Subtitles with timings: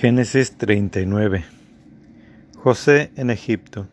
[0.00, 1.44] Génesis 39
[2.54, 3.88] José en Egipto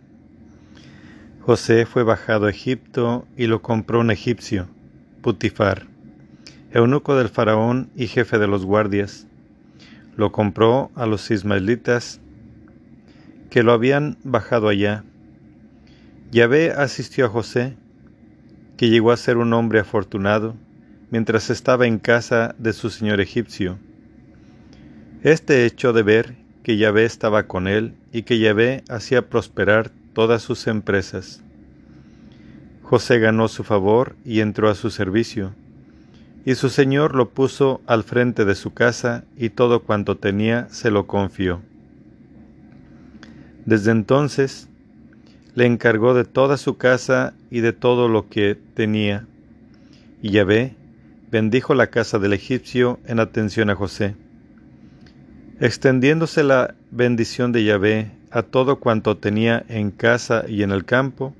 [1.42, 4.68] José fue bajado a Egipto y lo compró un egipcio,
[5.24, 5.88] Putifar,
[6.72, 9.26] eunuco del faraón y jefe de los guardias.
[10.16, 12.22] Lo compró a los ismaelitas
[13.50, 15.04] que lo habían bajado allá.
[16.32, 17.78] Yahvé asistió a José,
[18.78, 20.56] que llegó a ser un hombre afortunado,
[21.10, 23.80] mientras estaba en casa de su señor egipcio
[25.26, 30.44] este echó de ver que Yahvé estaba con él y que Yahvé hacía prosperar todas
[30.44, 31.42] sus empresas.
[32.84, 35.52] José ganó su favor y entró a su servicio,
[36.46, 40.92] y su señor lo puso al frente de su casa y todo cuanto tenía se
[40.92, 41.60] lo confió.
[43.66, 44.68] Desde entonces
[45.56, 49.26] le encargó de toda su casa y de todo lo que tenía,
[50.22, 50.76] y Yahvé
[51.32, 54.14] bendijo la casa del egipcio en atención a José.
[55.62, 61.34] Extendiéndose la bendición de Yahvé a todo cuanto tenía en casa y en el campo,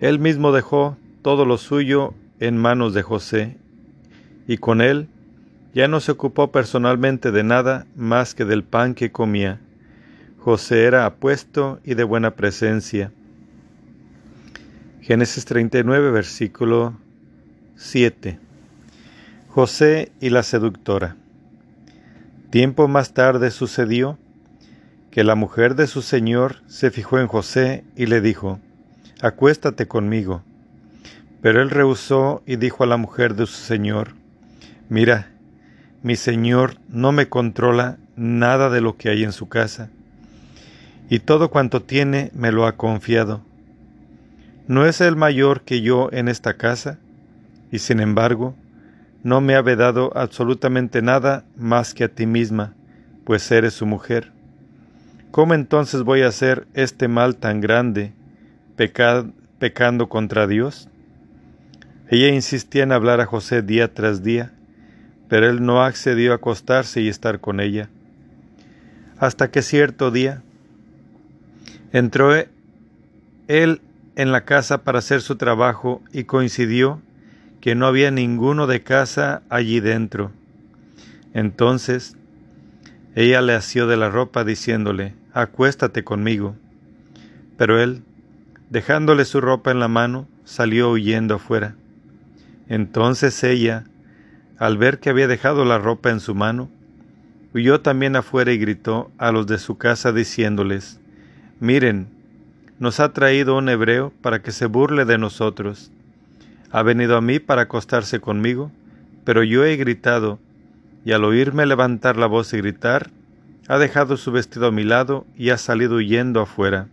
[0.00, 3.56] él mismo dejó todo lo suyo en manos de José,
[4.48, 5.06] y con él
[5.74, 9.60] ya no se ocupó personalmente de nada más que del pan que comía.
[10.38, 13.12] José era apuesto y de buena presencia.
[15.02, 16.94] Génesis 39, versículo
[17.76, 18.40] 7.
[19.50, 21.16] José y la seductora.
[22.50, 24.18] Tiempo más tarde sucedió
[25.12, 28.58] que la mujer de su señor se fijó en José y le dijo,
[29.22, 30.42] Acuéstate conmigo.
[31.42, 34.14] Pero él rehusó y dijo a la mujer de su señor,
[34.88, 35.30] Mira,
[36.02, 39.88] mi señor no me controla nada de lo que hay en su casa,
[41.08, 43.42] y todo cuanto tiene me lo ha confiado.
[44.66, 46.98] ¿No es él mayor que yo en esta casa?
[47.70, 48.56] Y sin embargo,
[49.22, 52.74] no me ha vedado absolutamente nada más que a ti misma,
[53.24, 54.32] pues eres su mujer.
[55.30, 58.12] ¿Cómo entonces voy a hacer este mal tan grande,
[58.76, 60.88] pecando contra Dios?
[62.08, 64.52] Ella insistía en hablar a José día tras día,
[65.28, 67.88] pero él no accedió a acostarse y estar con ella.
[69.18, 70.42] Hasta que cierto día
[71.92, 72.34] entró
[73.46, 73.80] él
[74.16, 77.00] en la casa para hacer su trabajo y coincidió
[77.60, 80.32] que no había ninguno de casa allí dentro.
[81.34, 82.16] Entonces
[83.14, 86.56] ella le asió de la ropa diciéndole, acuéstate conmigo.
[87.56, 88.02] Pero él,
[88.70, 91.74] dejándole su ropa en la mano, salió huyendo afuera.
[92.68, 93.84] Entonces ella,
[94.58, 96.70] al ver que había dejado la ropa en su mano,
[97.52, 101.00] huyó también afuera y gritó a los de su casa diciéndoles,
[101.58, 102.08] Miren,
[102.78, 105.90] nos ha traído un hebreo para que se burle de nosotros.
[106.72, 108.70] Ha venido a mí para acostarse conmigo,
[109.24, 110.38] pero yo he gritado,
[111.04, 113.10] y al oírme levantar la voz y gritar,
[113.68, 116.88] ha dejado su vestido a mi lado y ha salido huyendo afuera.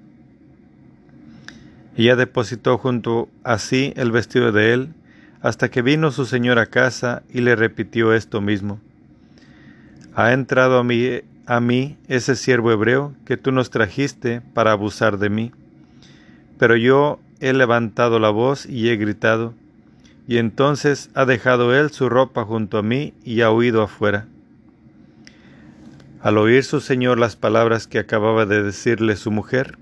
[1.95, 4.93] Ella depositó junto a sí el vestido de él,
[5.41, 8.79] hasta que vino su señor a casa y le repitió esto mismo.
[10.13, 15.17] Ha entrado a mí, a mí ese siervo hebreo que tú nos trajiste para abusar
[15.17, 15.51] de mí.
[16.57, 19.53] Pero yo he levantado la voz y he gritado,
[20.27, 24.27] y entonces ha dejado él su ropa junto a mí y ha huido afuera.
[26.21, 29.77] Al oír su señor las palabras que acababa de decirle su mujer,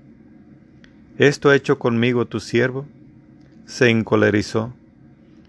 [1.18, 2.86] ¿esto ha hecho conmigo tu siervo?
[3.66, 4.72] se encolerizó,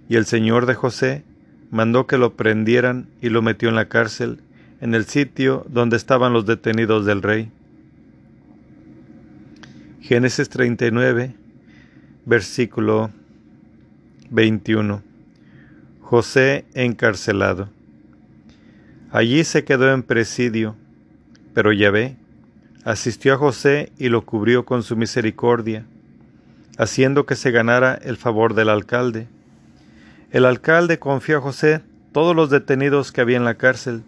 [0.09, 1.23] y el señor de José
[1.69, 4.39] mandó que lo prendieran y lo metió en la cárcel,
[4.81, 7.51] en el sitio donde estaban los detenidos del rey.
[10.01, 11.35] Génesis 39,
[12.25, 13.11] versículo
[14.29, 15.01] 21.
[16.01, 17.69] José encarcelado.
[19.11, 20.75] Allí se quedó en presidio,
[21.53, 22.17] pero Yahvé
[22.83, 25.85] asistió a José y lo cubrió con su misericordia,
[26.77, 29.27] haciendo que se ganara el favor del alcalde.
[30.31, 34.03] El alcalde confió a José todos los detenidos que había en la cárcel,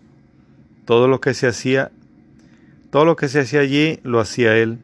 [0.86, 1.92] todo lo que se hacía,
[2.92, 4.80] todo lo que se hacía allí lo hacía él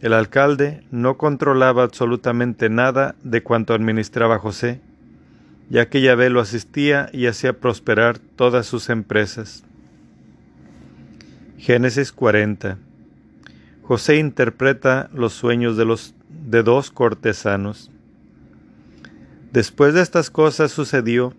[0.00, 4.80] el alcalde no controlaba absolutamente nada de cuanto administraba José,
[5.70, 9.64] ya que Yahvé lo asistía y hacía prosperar todas sus empresas.
[11.58, 12.78] Génesis 40
[13.84, 17.90] José interpreta los sueños de, los, de dos cortesanos.
[19.52, 21.34] Después de estas cosas sucedió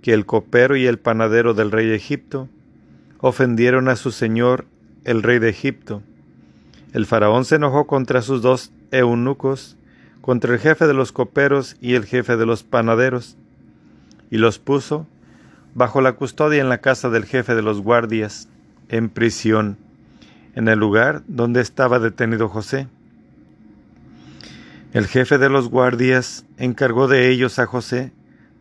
[0.00, 2.48] que el copero y el panadero del rey de Egipto
[3.18, 4.64] ofendieron a su señor,
[5.04, 6.02] el rey de Egipto,
[6.92, 9.76] el faraón se enojó contra sus dos eunucos,
[10.20, 13.36] contra el jefe de los coperos y el jefe de los panaderos,
[14.30, 15.06] y los puso
[15.74, 18.48] bajo la custodia en la casa del jefe de los guardias,
[18.88, 19.76] en prisión,
[20.54, 22.88] en el lugar donde estaba detenido José.
[24.92, 28.12] El jefe de los guardias encargó de ellos a José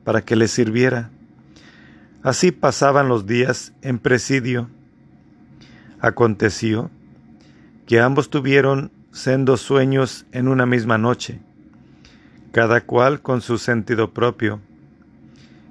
[0.03, 1.09] para que le sirviera.
[2.21, 4.69] Así pasaban los días en presidio.
[5.99, 6.91] Aconteció
[7.89, 11.39] que ambos tuvieron sendos sueños en una misma noche,
[12.51, 14.59] cada cual con su sentido propio.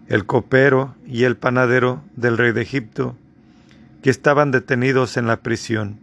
[0.08, 3.14] El copero y el panadero del rey de Egipto,
[4.02, 6.00] que estaban detenidos en la prisión.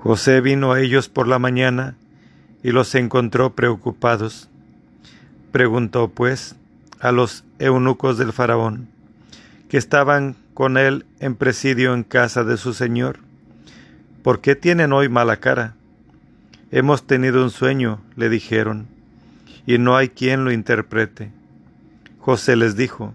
[0.00, 1.94] José vino a ellos por la mañana
[2.64, 4.48] y los encontró preocupados.
[5.52, 6.56] Preguntó, pues,
[6.98, 8.88] a los eunucos del faraón,
[9.68, 13.20] que estaban con él en presidio en casa de su señor,
[14.26, 15.76] ¿por qué tienen hoy mala cara?
[16.72, 18.88] Hemos tenido un sueño, le dijeron,
[19.68, 21.30] y no hay quien lo interprete.
[22.18, 23.14] José les dijo,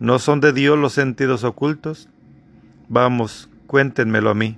[0.00, 2.08] ¿no son de Dios los sentidos ocultos?
[2.88, 4.56] Vamos, cuéntenmelo a mí.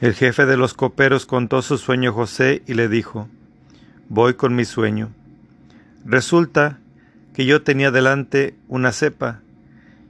[0.00, 3.28] El jefe de los coperos contó su sueño a José y le dijo,
[4.08, 5.10] Voy con mi sueño.
[6.04, 6.80] Resulta
[7.34, 9.42] que yo tenía delante una cepa,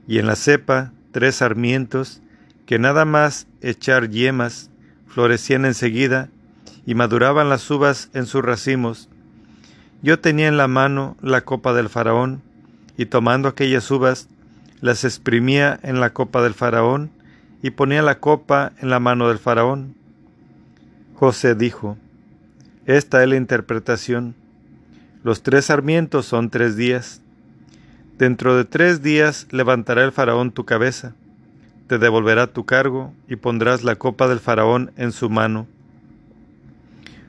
[0.07, 2.23] y en la cepa tres sarmientos
[2.69, 4.69] que nada más echar yemas
[5.07, 6.29] florecían enseguida
[6.85, 9.09] y maduraban las uvas en sus racimos.
[10.03, 12.43] Yo tenía en la mano la copa del faraón,
[12.95, 14.29] y tomando aquellas uvas,
[14.81, 17.09] las exprimía en la copa del faraón,
[17.63, 19.95] y ponía la copa en la mano del faraón.
[21.15, 21.97] José dijo,
[22.85, 24.35] Esta es la interpretación.
[25.23, 27.23] Los tres sarmientos son tres días.
[28.19, 31.15] Dentro de tres días levantará el faraón tu cabeza,
[31.89, 35.65] te devolverá tu cargo y pondrás la copa del faraón en su mano.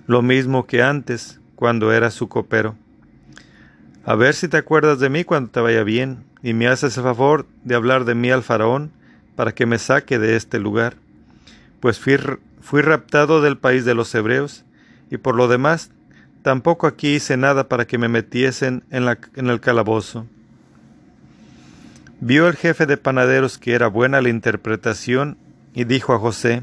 [0.06, 2.76] Lo mismo que antes, cuando era su copero.
[4.04, 7.04] A ver si te acuerdas de mí cuando te vaya bien y me haces el
[7.04, 8.92] favor de hablar de mí al faraón
[9.34, 10.96] para que me saque de este lugar,
[11.80, 12.16] pues fui,
[12.82, 14.66] raptado del país de los hebreos,
[15.10, 15.90] y por lo demás,
[16.42, 20.26] tampoco aquí hice nada para que me metiesen en el calabozo.
[22.20, 25.36] Vio el jefe de panaderos que era buena la interpretación
[25.74, 26.62] y dijo a José,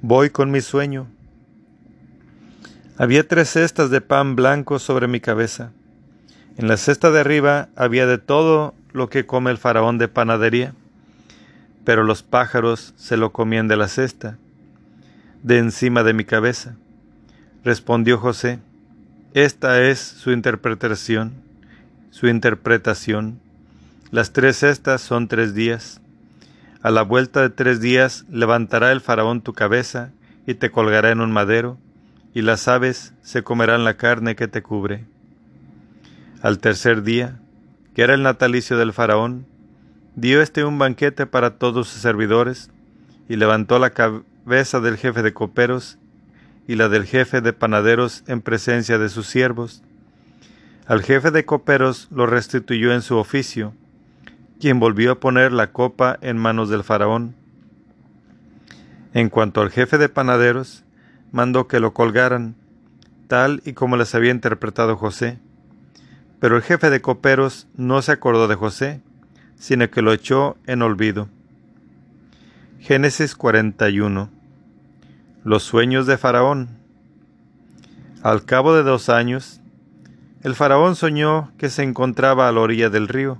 [0.00, 1.08] Voy con mi sueño.
[2.96, 5.72] Había tres cestas de pan blanco sobre mi cabeza.
[6.56, 10.74] En la cesta de arriba había de todo lo que come el faraón de panadería
[11.88, 14.36] pero los pájaros se lo comían de la cesta,
[15.42, 16.76] de encima de mi cabeza.
[17.64, 18.58] Respondió José,
[19.32, 21.32] esta es su interpretación,
[22.10, 23.40] su interpretación.
[24.10, 26.00] Las tres cestas son tres días.
[26.80, 30.12] A la vuelta de tres días levantará el faraón tu cabeza
[30.46, 31.76] y te colgará en un madero,
[32.32, 35.04] y las aves se comerán la carne que te cubre.
[36.40, 37.38] Al tercer día,
[37.94, 39.44] que era el natalicio del faraón,
[40.16, 42.70] dio este un banquete para todos sus servidores,
[43.28, 45.98] y levantó la cabeza del jefe de coperos
[46.66, 49.82] y la del jefe de panaderos en presencia de sus siervos.
[50.86, 53.74] Al jefe de coperos lo restituyó en su oficio,
[54.60, 57.34] quien volvió a poner la copa en manos del faraón.
[59.14, 60.84] En cuanto al jefe de panaderos,
[61.32, 62.54] mandó que lo colgaran,
[63.26, 65.38] tal y como les había interpretado José.
[66.40, 69.00] Pero el jefe de coperos no se acordó de José,
[69.56, 71.28] sino que lo echó en olvido.
[72.80, 74.30] Génesis 41
[75.42, 76.68] Los sueños de Faraón
[78.22, 79.60] Al cabo de dos años,
[80.42, 83.38] el faraón soñó que se encontraba a la orilla del río.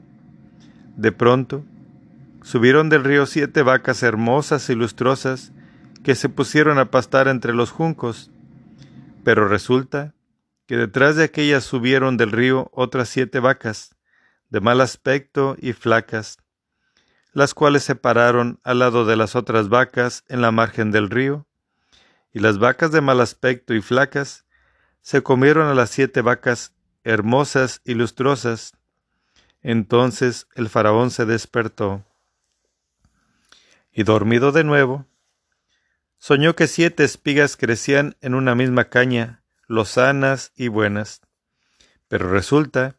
[0.99, 1.65] De pronto,
[2.43, 5.53] subieron del río siete vacas hermosas y lustrosas
[6.03, 8.33] que se pusieron a pastar entre los juncos.
[9.23, 10.15] Pero resulta
[10.67, 13.95] que detrás de aquellas subieron del río otras siete vacas,
[14.51, 16.39] de mal aspecto y flacas,
[17.33, 21.47] las cuales se pararon al lado de las otras vacas en la margen del río,
[22.33, 24.47] y las vacas de mal aspecto y flacas
[25.01, 26.75] se comieron a las siete vacas
[27.05, 28.73] hermosas y lustrosas.
[29.63, 32.05] Entonces el faraón se despertó.
[33.93, 35.07] Y dormido de nuevo,
[36.19, 41.21] soñó que siete espigas crecían en una misma caña, lozanas y buenas.
[42.09, 42.99] Pero resulta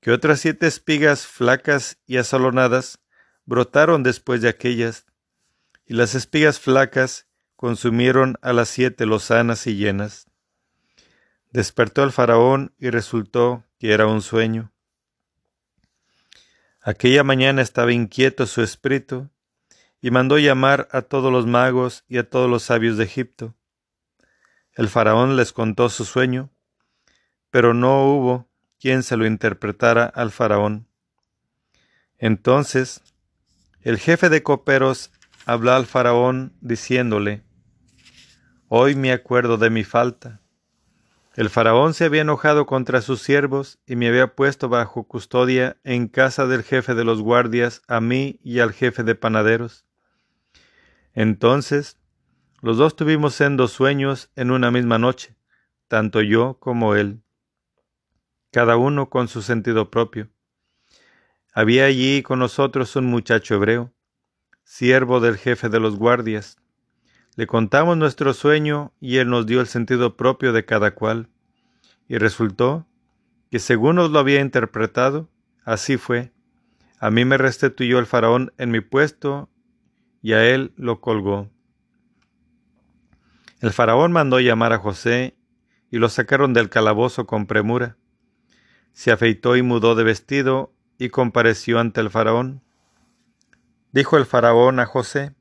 [0.00, 3.00] que otras siete espigas flacas y asalonadas
[3.44, 5.06] brotaron después de aquellas,
[5.86, 10.26] y las espigas flacas consumieron a las siete lozanas y llenas.
[11.50, 14.72] Despertó el faraón y resultó que era un sueño.
[16.86, 19.28] Aquella mañana estaba inquieto su espíritu,
[20.00, 23.56] y mandó llamar a todos los magos y a todos los sabios de Egipto.
[24.72, 26.48] El faraón les contó su sueño,
[27.50, 30.86] pero no hubo quien se lo interpretara al faraón.
[32.18, 33.02] Entonces
[33.82, 35.10] El jefe de coperos
[35.44, 37.42] habló al faraón diciéndole,
[38.68, 40.40] Hoy me acuerdo de mi falta.
[41.36, 46.08] El faraón se había enojado contra sus siervos y me había puesto bajo custodia en
[46.08, 49.84] casa del jefe de los guardias a mí y al jefe de panaderos.
[51.12, 51.98] Entonces
[52.62, 55.36] los dos tuvimos sendos sueños en una misma noche,
[55.88, 57.22] tanto yo como él,
[58.50, 60.30] cada uno con su sentido propio.
[61.52, 63.92] Había allí con nosotros un muchacho hebreo,
[64.64, 66.56] siervo del jefe de los guardias.
[67.36, 71.28] Le contamos nuestro sueño y él nos dio el sentido propio de cada cual.
[72.08, 72.86] Y resultó
[73.50, 75.28] que según nos lo había interpretado,
[75.62, 76.32] así fue.
[76.98, 79.50] A mí me restituyó el faraón en mi puesto
[80.22, 81.50] y a él lo colgó.
[83.60, 85.36] El faraón mandó llamar a José
[85.90, 87.98] y lo sacaron del calabozo con premura.
[88.92, 92.62] Se afeitó y mudó de vestido y compareció ante el faraón.
[93.92, 95.35] Dijo el faraón a José,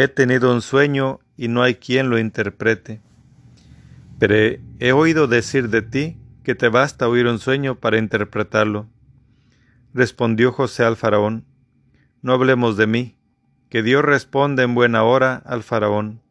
[0.00, 3.00] He tenido un sueño y no hay quien lo interprete.
[4.20, 8.86] Pero he oído decir de ti que te basta oír un sueño para interpretarlo.
[9.92, 11.46] Respondió José al faraón,
[12.22, 13.16] No hablemos de mí,
[13.70, 16.22] que Dios responde en buena hora al faraón.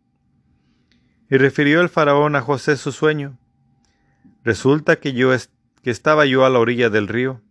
[1.29, 3.38] Y refirió el faraón a José su sueño.
[4.45, 5.31] Resulta que yo
[5.83, 7.41] que estaba yo a la orilla del río,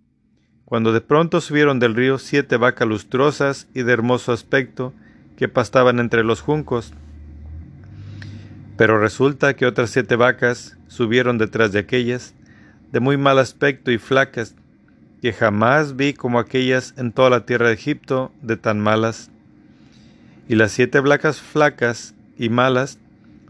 [0.64, 4.94] cuando de pronto subieron del río siete vacas lustrosas y de hermoso aspecto
[5.36, 6.92] que pastaban entre los juncos.
[8.76, 12.34] Pero resulta que otras siete vacas subieron detrás de aquellas,
[12.92, 14.54] de muy mal aspecto y flacas,
[15.22, 19.30] que jamás vi como aquellas en toda la tierra de Egipto de tan malas.
[20.48, 22.98] Y las siete vacas flacas y malas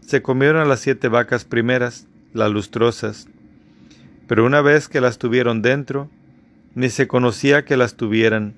[0.01, 3.27] se comieron a las siete vacas primeras, las lustrosas.
[4.27, 6.09] Pero una vez que las tuvieron dentro,
[6.75, 8.53] ni se conocía que las tuvieran,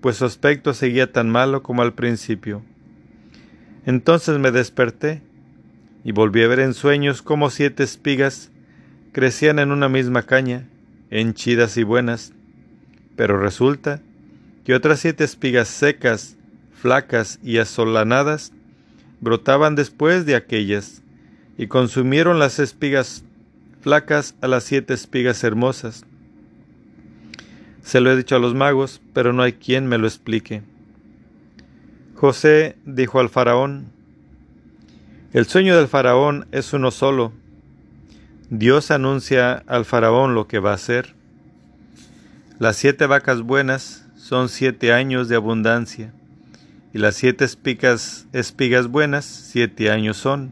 [0.00, 2.62] pues su aspecto seguía tan malo como al principio.
[3.84, 5.22] Entonces me desperté
[6.04, 8.50] y volví a ver en sueños como siete espigas
[9.16, 10.68] crecían en una misma caña,
[11.10, 12.34] henchidas y buenas,
[13.16, 14.02] pero resulta
[14.62, 16.36] que otras siete espigas secas,
[16.74, 18.52] flacas y asolanadas
[19.22, 21.00] brotaban después de aquellas,
[21.56, 23.24] y consumieron las espigas
[23.80, 26.04] flacas a las siete espigas hermosas.
[27.86, 30.64] Se lo he dicho a los magos, pero no hay quien me lo explique.
[32.16, 33.92] José dijo al faraón,
[35.32, 37.32] El sueño del faraón es uno solo.
[38.50, 41.14] Dios anuncia al faraón lo que va a hacer.
[42.58, 46.12] Las siete vacas buenas son siete años de abundancia
[46.92, 50.50] y las siete espigas, espigas buenas siete años son,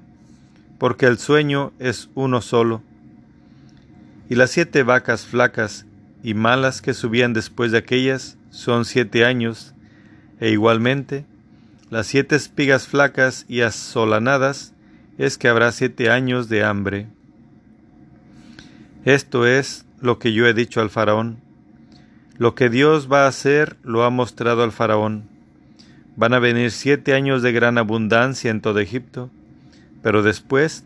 [0.78, 2.80] porque el sueño es uno solo.
[4.30, 5.84] Y las siete vacas flacas
[6.24, 9.74] y malas que subían después de aquellas son siete años,
[10.40, 11.24] e igualmente
[11.90, 14.74] las siete espigas flacas y asolanadas
[15.18, 17.06] es que habrá siete años de hambre.
[19.04, 21.38] Esto es lo que yo he dicho al faraón.
[22.36, 25.28] Lo que Dios va a hacer lo ha mostrado al faraón
[26.16, 29.30] Van a venir siete años de gran abundancia en todo Egipto,
[30.02, 30.84] pero después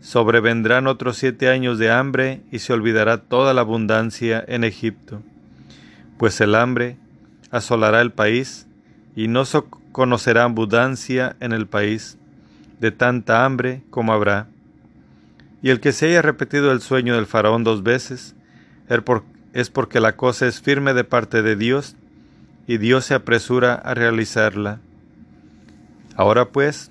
[0.00, 5.22] sobrevendrán otros siete años de hambre y se olvidará toda la abundancia en Egipto,
[6.18, 6.96] pues el hambre
[7.50, 8.66] asolará el país
[9.16, 9.62] y no se
[9.92, 12.18] conocerá abundancia en el país
[12.80, 14.46] de tanta hambre como habrá.
[15.62, 18.36] Y el que se haya repetido el sueño del faraón dos veces
[19.52, 21.96] es porque la cosa es firme de parte de Dios
[22.66, 24.78] y Dios se apresura a realizarla.
[26.16, 26.90] Ahora pues,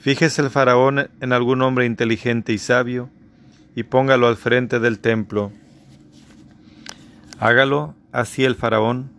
[0.00, 3.10] fíjese el faraón en algún hombre inteligente y sabio,
[3.76, 5.52] y póngalo al frente del templo.
[7.38, 9.10] Hágalo así el faraón,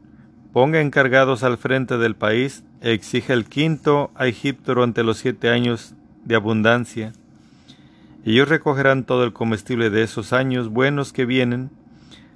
[0.53, 5.49] ponga encargados al frente del país e exige el quinto a Egipto durante los siete
[5.49, 5.93] años
[6.25, 7.13] de abundancia.
[8.25, 11.71] Ellos recogerán todo el comestible de esos años buenos que vienen,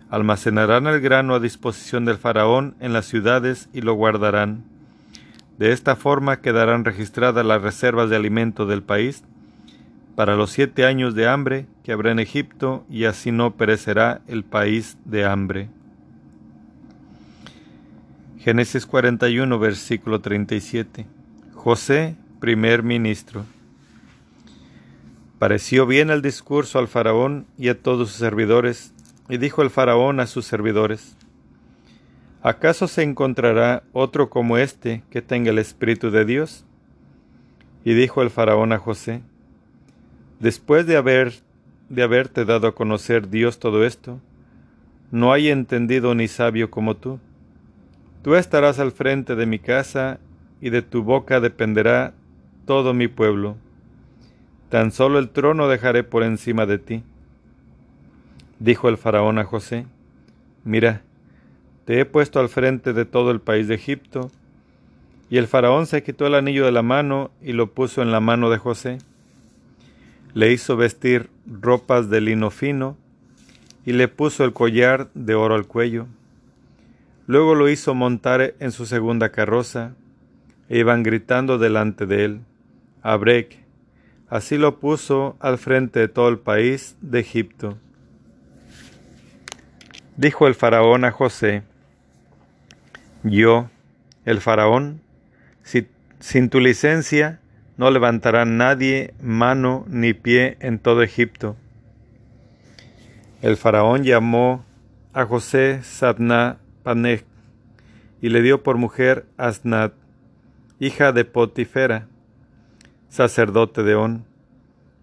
[0.10, 4.75] almacenarán el grano a disposición del faraón en las ciudades y lo guardarán.
[5.58, 9.24] De esta forma quedarán registradas las reservas de alimento del país
[10.16, 14.44] para los siete años de hambre que habrá en Egipto, y así no perecerá el
[14.44, 15.70] país de hambre.
[18.40, 21.06] Génesis 41, versículo 37.
[21.54, 23.46] José, primer ministro.
[25.38, 28.94] Pareció bien el discurso al faraón y a todos sus servidores,
[29.30, 31.18] y dijo el faraón a sus servidores,
[32.46, 36.64] ¿acaso se encontrará otro como éste que tenga el Espíritu de Dios?
[37.84, 39.24] Y dijo el faraón a José,
[40.40, 41.34] después de haber
[41.90, 44.20] de haberte dado a conocer Dios todo esto,
[45.10, 47.20] no hay entendido ni sabio como tú.
[48.22, 50.20] Tú estarás al frente de mi casa
[50.62, 52.14] y de tu boca dependerá
[52.68, 53.56] todo mi pueblo.
[54.70, 57.04] Tan solo el trono dejaré por encima de ti.
[58.60, 59.88] Dijo el faraón a José,
[60.64, 61.02] Mira,
[61.86, 64.32] te he puesto al frente de todo el país de Egipto.
[65.30, 68.20] Y el faraón se quitó el anillo de la mano y lo puso en la
[68.20, 68.98] mano de José.
[70.34, 72.98] Le hizo vestir ropas de lino fino
[73.86, 76.08] y le puso el collar de oro al cuello.
[77.28, 79.94] Luego lo hizo montar en su segunda carroza
[80.70, 82.40] e iban gritando delante de él,
[83.02, 83.64] Abrek.
[84.28, 87.78] Así lo puso al frente de todo el país de Egipto.
[90.18, 91.64] Dijo el faraón a José,
[93.28, 93.72] Yo,
[94.24, 95.02] el faraón,
[95.64, 95.88] si,
[96.20, 97.40] sin tu licencia
[97.76, 101.58] no levantará nadie mano ni pie en todo Egipto.
[103.42, 104.64] El faraón llamó
[105.12, 107.26] a José Sadna Panech
[108.22, 109.94] y le dio por mujer Asnat,
[110.80, 112.08] hija de Potifera,
[113.10, 114.26] sacerdote de On,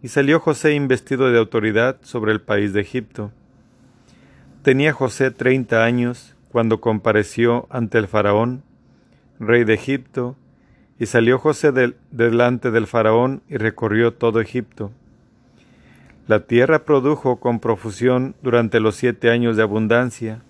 [0.00, 3.32] y salió José investido de autoridad sobre el país de Egipto.
[4.62, 8.62] Tenía José treinta años cuando compareció ante el faraón,
[9.40, 10.36] rey de Egipto,
[10.98, 11.72] y salió José
[12.10, 14.92] delante del faraón y recorrió todo Egipto.
[16.28, 20.42] La tierra produjo con profusión durante los siete años de abundancia,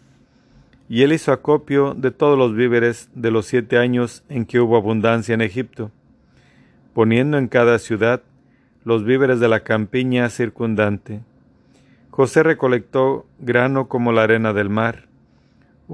[0.88, 4.76] y él hizo acopio de todos los víveres de los siete años en que hubo
[4.76, 5.92] abundancia en Egipto,
[6.94, 8.22] poniendo en cada ciudad
[8.84, 11.20] los víveres de la campiña circundante.
[12.10, 15.06] José recolectó grano como la arena del mar,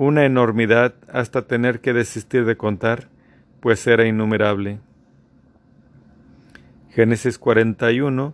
[0.00, 3.08] una enormidad hasta tener que desistir de contar,
[3.58, 4.78] pues era innumerable.
[6.90, 8.32] Génesis 41,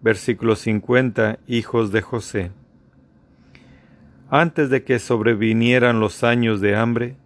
[0.00, 2.52] versículo 50, hijos de José.
[4.30, 7.16] Antes de que sobrevinieran los años de hambre,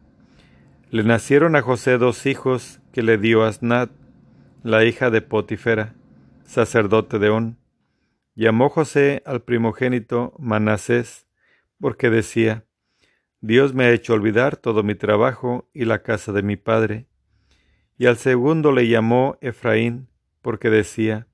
[0.90, 3.90] le nacieron a José dos hijos que le dio Asnat,
[4.62, 5.92] la hija de Potifera,
[6.44, 7.58] sacerdote de On.
[8.34, 11.26] Llamó José al primogénito Manasés,
[11.78, 12.64] porque decía,
[13.42, 17.06] Dios me ha hecho olvidar todo mi trabajo y la casa de mi padre.
[17.96, 20.08] Y al segundo le llamó Efraín,
[20.42, 21.26] porque decía,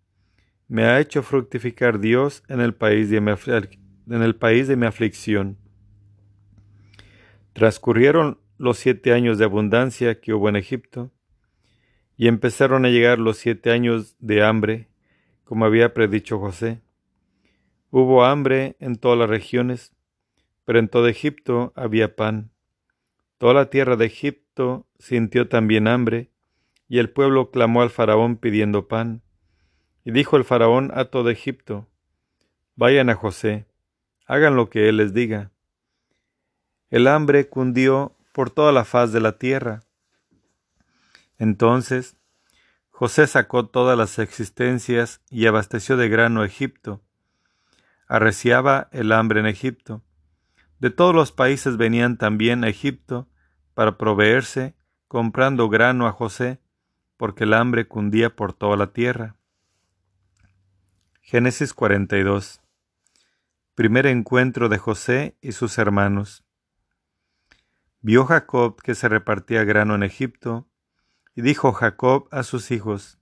[0.68, 4.86] Me ha hecho fructificar Dios en el país de mi, en el país de mi
[4.86, 5.58] aflicción.
[7.52, 11.10] Transcurrieron los siete años de abundancia que hubo en Egipto,
[12.16, 14.88] y empezaron a llegar los siete años de hambre,
[15.44, 16.80] como había predicho José.
[17.90, 19.95] Hubo hambre en todas las regiones,
[20.66, 22.50] pero en todo Egipto había pan.
[23.38, 26.30] Toda la tierra de Egipto sintió también hambre,
[26.88, 29.22] y el pueblo clamó al faraón pidiendo pan.
[30.04, 31.88] Y dijo el faraón a todo Egipto,
[32.74, 33.66] Vayan a José,
[34.26, 35.52] hagan lo que él les diga.
[36.90, 39.80] El hambre cundió por toda la faz de la tierra.
[41.38, 42.16] Entonces
[42.90, 47.02] José sacó todas las existencias y abasteció de grano a Egipto.
[48.08, 50.02] Arreciaba el hambre en Egipto.
[50.78, 53.28] De todos los países venían también a Egipto
[53.74, 54.74] para proveerse,
[55.08, 56.60] comprando grano a José,
[57.16, 59.36] porque el hambre cundía por toda la tierra.
[61.22, 62.60] Génesis 42
[63.74, 66.44] Primer encuentro de José y sus hermanos.
[68.00, 70.68] Vio Jacob que se repartía grano en Egipto,
[71.34, 73.18] y dijo Jacob a sus hijos,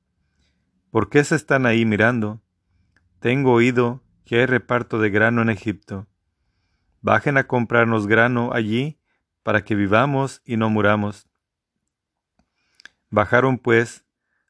[0.90, 2.40] ¿Por qué se están ahí mirando?
[3.18, 6.06] Tengo oído que hay reparto de grano en Egipto.
[7.04, 8.98] Bajen a comprarnos grano allí
[9.42, 11.28] para que vivamos y no muramos.
[13.10, 14.06] Bajaron pues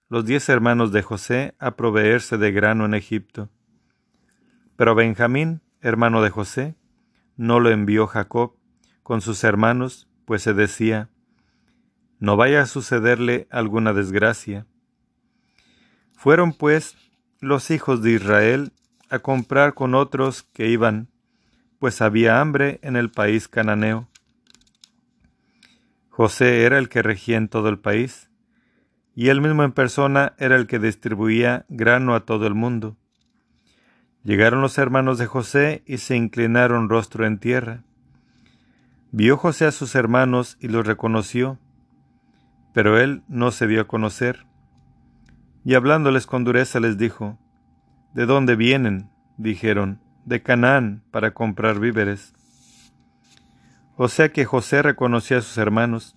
[0.09, 3.51] los diez hermanos de José a proveerse de grano en Egipto.
[4.77, 6.77] Pero Benjamín, hermano de José,
[7.37, 8.55] no lo envió Jacob
[9.03, 11.11] con sus hermanos, pues se decía,
[12.21, 14.69] no vaya a sucederle alguna desgracia.
[16.13, 16.97] Fueron pues
[17.41, 18.73] los hijos de Israel
[19.11, 21.09] a comprar con otros que iban,
[21.85, 24.09] pues había hambre en el país cananeo.
[26.09, 28.31] José era el que regía en todo el país,
[29.15, 32.97] y él mismo en persona era el que distribuía grano a todo el mundo.
[34.23, 37.85] Llegaron los hermanos de José y se inclinaron rostro en tierra.
[39.13, 41.59] Vio José a sus hermanos y los reconoció,
[42.73, 44.47] pero él no se dio a conocer.
[45.67, 47.39] Y hablándoles con dureza les dijo,
[48.15, 49.11] ¿De dónde vienen?
[49.37, 52.35] dijeron, de Canaán, para comprar víveres.
[53.97, 56.17] O sea que José reconoció a sus hermanos,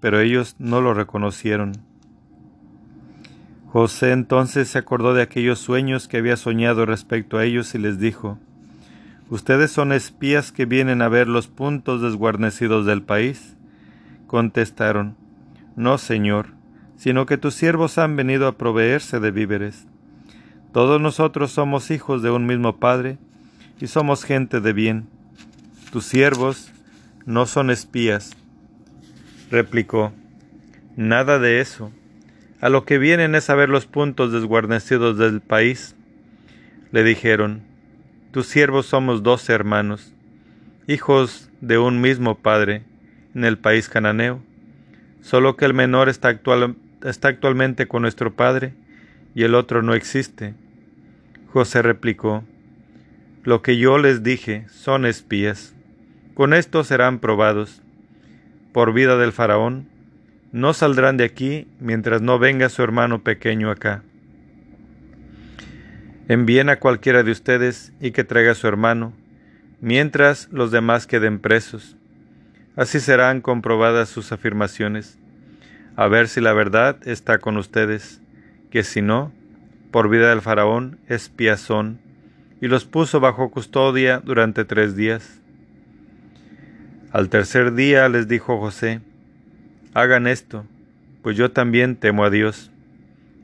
[0.00, 1.72] pero ellos no lo reconocieron.
[3.66, 7.98] José entonces se acordó de aquellos sueños que había soñado respecto a ellos y les
[7.98, 8.38] dijo,
[9.30, 13.56] Ustedes son espías que vienen a ver los puntos desguarnecidos del país.
[14.26, 15.16] contestaron,
[15.76, 16.54] No, Señor,
[16.96, 19.86] sino que tus siervos han venido a proveerse de víveres.
[20.72, 23.18] Todos nosotros somos hijos de un mismo Padre
[23.80, 25.08] y somos gente de bien.
[25.92, 26.72] Tus siervos
[27.26, 28.36] no son espías.
[29.50, 30.12] Replicó,
[30.96, 31.92] Nada de eso.
[32.60, 35.94] A lo que vienen es a ver los puntos desguarnecidos del país.
[36.90, 37.62] Le dijeron,
[38.32, 40.12] Tus siervos somos dos hermanos,
[40.88, 42.82] hijos de un mismo padre,
[43.34, 44.42] en el país cananeo,
[45.20, 46.40] solo que el menor está,
[47.04, 48.74] está actualmente con nuestro padre
[49.34, 50.54] y el otro no existe.
[51.52, 52.42] José replicó,
[53.44, 55.74] Lo que yo les dije son espías.
[56.34, 57.82] Con esto serán probados.
[58.72, 59.88] Por vida del faraón,
[60.52, 64.02] no saldrán de aquí mientras no venga su hermano pequeño acá.
[66.28, 69.14] Envíen a cualquiera de ustedes y que traiga a su hermano,
[69.80, 71.96] mientras los demás queden presos.
[72.76, 75.18] Así serán comprobadas sus afirmaciones,
[75.96, 78.20] a ver si la verdad está con ustedes,
[78.70, 79.32] que si no,
[79.90, 81.98] por vida del faraón, espías son,
[82.60, 85.40] y los puso bajo custodia durante tres días.
[87.12, 89.00] Al tercer día les dijo José,
[89.94, 90.66] hagan esto,
[91.22, 92.70] pues yo también temo a Dios,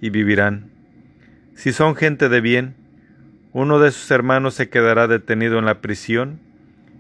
[0.01, 0.71] y vivirán.
[1.55, 2.75] Si son gente de bien,
[3.53, 6.41] uno de sus hermanos se quedará detenido en la prisión,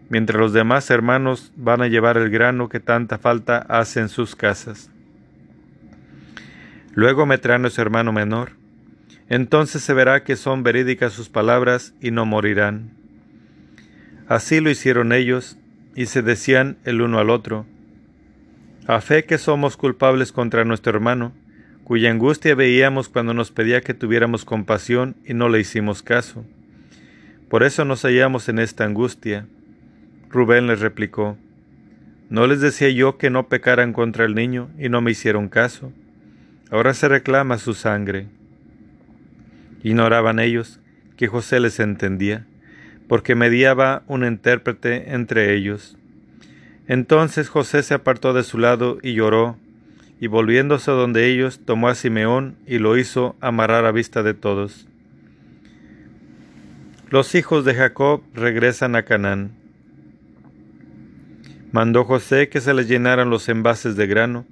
[0.08, 4.36] mientras los demás hermanos van a llevar el grano que tanta falta hace en sus
[4.36, 4.90] casas.
[6.94, 8.52] Luego meterán a su hermano menor.
[9.28, 12.90] Entonces se verá que son verídicas sus palabras y no morirán.
[14.26, 15.58] Así lo hicieron ellos,
[15.94, 17.66] y se decían el uno al otro,
[18.86, 21.32] a fe que somos culpables contra nuestro hermano,
[21.84, 26.44] cuya angustia veíamos cuando nos pedía que tuviéramos compasión y no le hicimos caso.
[27.48, 29.46] Por eso nos hallamos en esta angustia.
[30.30, 31.38] Rubén les replicó,
[32.28, 35.92] ¿no les decía yo que no pecaran contra el niño y no me hicieron caso?
[36.70, 38.26] Ahora se reclama su sangre.
[39.84, 40.80] Ignoraban ellos
[41.18, 42.46] que José les entendía,
[43.06, 45.98] porque mediaba un intérprete entre ellos.
[46.88, 49.58] Entonces José se apartó de su lado y lloró,
[50.20, 54.88] y volviéndose donde ellos, tomó a Simeón y lo hizo amarrar a vista de todos.
[57.10, 59.52] Los hijos de Jacob regresan a Canaán.
[61.72, 64.46] Mandó José que se les llenaran los envases de grano,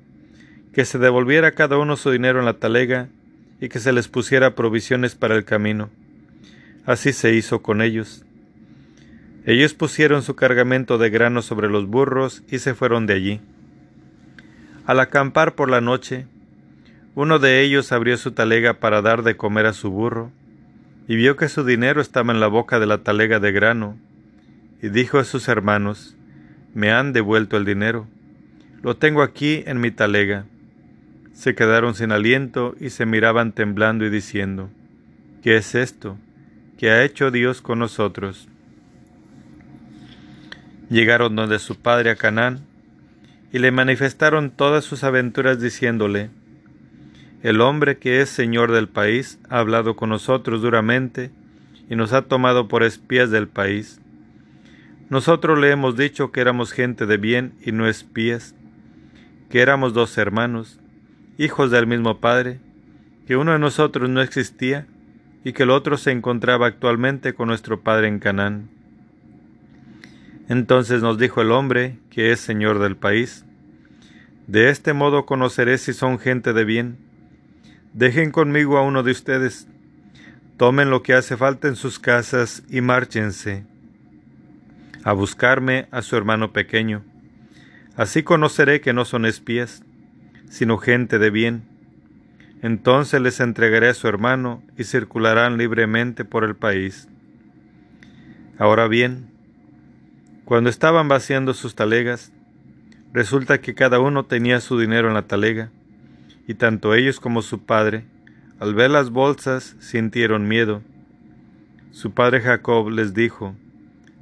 [0.74, 3.08] que se devolviera cada uno su dinero en la talega
[3.62, 5.88] y que se les pusiera provisiones para el camino.
[6.84, 8.24] Así se hizo con ellos.
[9.46, 13.40] Ellos pusieron su cargamento de grano sobre los burros y se fueron de allí.
[14.84, 16.26] Al acampar por la noche,
[17.14, 20.32] uno de ellos abrió su talega para dar de comer a su burro,
[21.06, 23.96] y vio que su dinero estaba en la boca de la talega de grano,
[24.82, 26.16] y dijo a sus hermanos,
[26.74, 28.08] Me han devuelto el dinero,
[28.82, 30.46] lo tengo aquí en mi talega.
[31.32, 34.70] Se quedaron sin aliento y se miraban temblando y diciendo,
[35.42, 36.18] ¿Qué es esto?
[36.78, 38.48] ¿Qué ha hecho Dios con nosotros?
[40.88, 42.60] Llegaron donde su padre a Canaán,
[43.52, 46.30] y le manifestaron todas sus aventuras diciéndole,
[47.42, 51.30] El hombre que es señor del país ha hablado con nosotros duramente
[51.90, 54.00] y nos ha tomado por espías del país.
[55.10, 58.54] Nosotros le hemos dicho que éramos gente de bien y no espías,
[59.50, 60.80] que éramos dos hermanos,
[61.38, 62.60] hijos del mismo padre,
[63.26, 64.86] que uno de nosotros no existía
[65.44, 68.68] y que el otro se encontraba actualmente con nuestro padre en Canaán.
[70.48, 73.44] Entonces nos dijo el hombre, que es señor del país,
[74.46, 76.98] De este modo conoceré si son gente de bien.
[77.92, 79.68] Dejen conmigo a uno de ustedes,
[80.56, 83.64] tomen lo que hace falta en sus casas y márchense
[85.04, 87.02] a buscarme a su hermano pequeño.
[87.96, 89.84] Así conoceré que no son espías,
[90.52, 91.62] sino gente de bien.
[92.60, 97.08] Entonces les entregaré a su hermano y circularán libremente por el país.
[98.58, 99.30] Ahora bien,
[100.44, 102.32] cuando estaban vaciando sus talegas,
[103.14, 105.70] resulta que cada uno tenía su dinero en la talega,
[106.46, 108.04] y tanto ellos como su padre,
[108.60, 110.82] al ver las bolsas, sintieron miedo.
[111.92, 113.56] Su padre Jacob les dijo,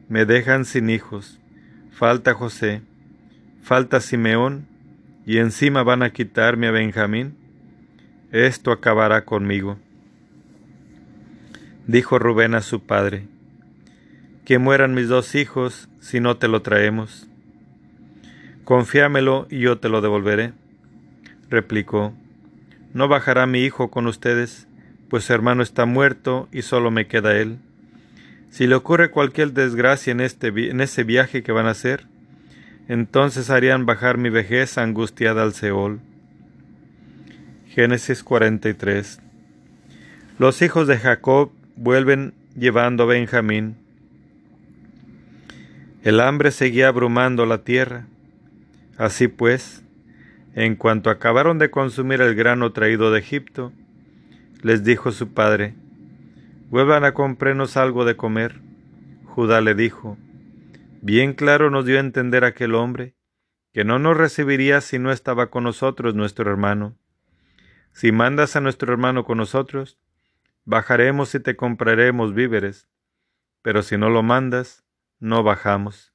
[0.08, 1.40] Me dejan sin hijos,
[1.90, 2.82] falta José,
[3.62, 4.69] falta Simeón,
[5.30, 7.36] y encima van a quitarme a Benjamín.
[8.32, 9.78] Esto acabará conmigo.
[11.86, 13.28] Dijo Rubén a su padre,
[14.44, 17.28] que mueran mis dos hijos si no te lo traemos.
[18.64, 20.52] Confiámelo y yo te lo devolveré.
[21.48, 22.12] Replicó,
[22.92, 24.66] No bajará mi hijo con ustedes,
[25.08, 27.58] pues su hermano está muerto y solo me queda él.
[28.48, 32.09] Si le ocurre cualquier desgracia en, este, en ese viaje que van a hacer,
[32.90, 36.00] entonces harían bajar mi vejez angustiada al Seol.
[37.68, 39.20] Génesis 43.
[40.40, 43.76] Los hijos de Jacob vuelven llevando a Benjamín.
[46.02, 48.06] El hambre seguía abrumando la tierra.
[48.98, 49.84] Así pues,
[50.56, 53.72] en cuanto acabaron de consumir el grano traído de Egipto,
[54.62, 55.74] les dijo su padre,
[56.70, 58.56] vuelvan a comprarnos algo de comer.
[59.26, 60.18] Judá le dijo,
[61.02, 63.16] bien claro nos dio a entender aquel hombre,
[63.72, 66.98] que no nos recibiría si no estaba con nosotros nuestro hermano.
[67.92, 69.98] Si mandas a nuestro hermano con nosotros,
[70.64, 72.88] bajaremos y te compraremos víveres,
[73.62, 74.84] pero si no lo mandas,
[75.18, 76.14] no bajamos,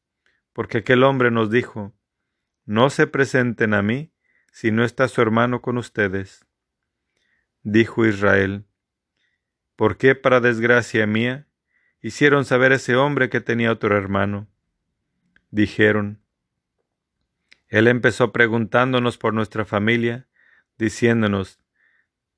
[0.53, 1.93] porque aquel hombre nos dijo,
[2.65, 4.11] no se presenten a mí
[4.51, 6.45] si no está su hermano con ustedes.
[7.61, 8.65] Dijo Israel,
[9.75, 11.47] ¿por qué para desgracia mía
[12.01, 14.47] hicieron saber a ese hombre que tenía otro hermano?
[15.55, 16.21] Dijeron,
[17.69, 20.27] él empezó preguntándonos por nuestra familia,
[20.77, 21.61] diciéndonos,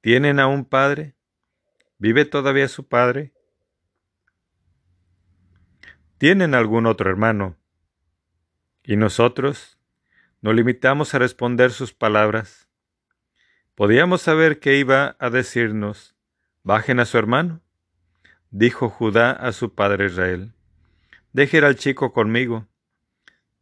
[0.02, 1.16] ¿tienen a un padre?
[1.98, 3.34] ¿Vive todavía su padre?
[6.20, 7.58] ¿Tienen algún otro hermano?
[8.84, 9.80] Y nosotros
[10.42, 12.70] nos limitamos a responder sus palabras.
[13.74, 16.16] Podíamos saber que iba a decirnos,
[16.62, 17.62] bajen a su hermano.
[18.52, 20.54] Dijo Judá a su padre Israel,
[21.34, 22.68] deje al chico conmigo.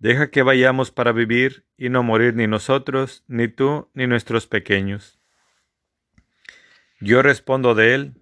[0.05, 5.19] Deja que vayamos para vivir y no morir ni nosotros, ni tú, ni nuestros pequeños.
[6.99, 8.13] Yo respondo de él,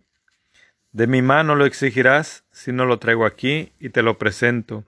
[0.93, 4.85] de mi mano lo exigirás si no lo traigo aquí y te lo presento,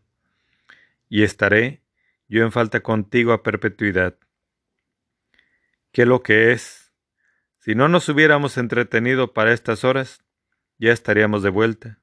[1.09, 1.81] y estaré
[2.29, 4.15] yo en falta contigo a perpetuidad.
[5.91, 6.93] ¿Qué lo que es?
[7.59, 10.23] Si no nos hubiéramos entretenido para estas horas,
[10.77, 11.99] ya estaríamos de vuelta.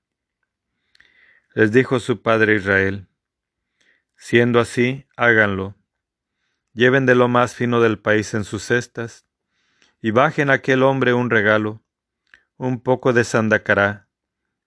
[1.55, 3.09] Les dijo su padre Israel,
[4.23, 5.75] siendo así, háganlo.
[6.75, 9.27] Lleven de lo más fino del país en sus cestas,
[10.01, 11.83] y bajen a aquel hombre un regalo,
[12.57, 14.07] un poco de sandacará,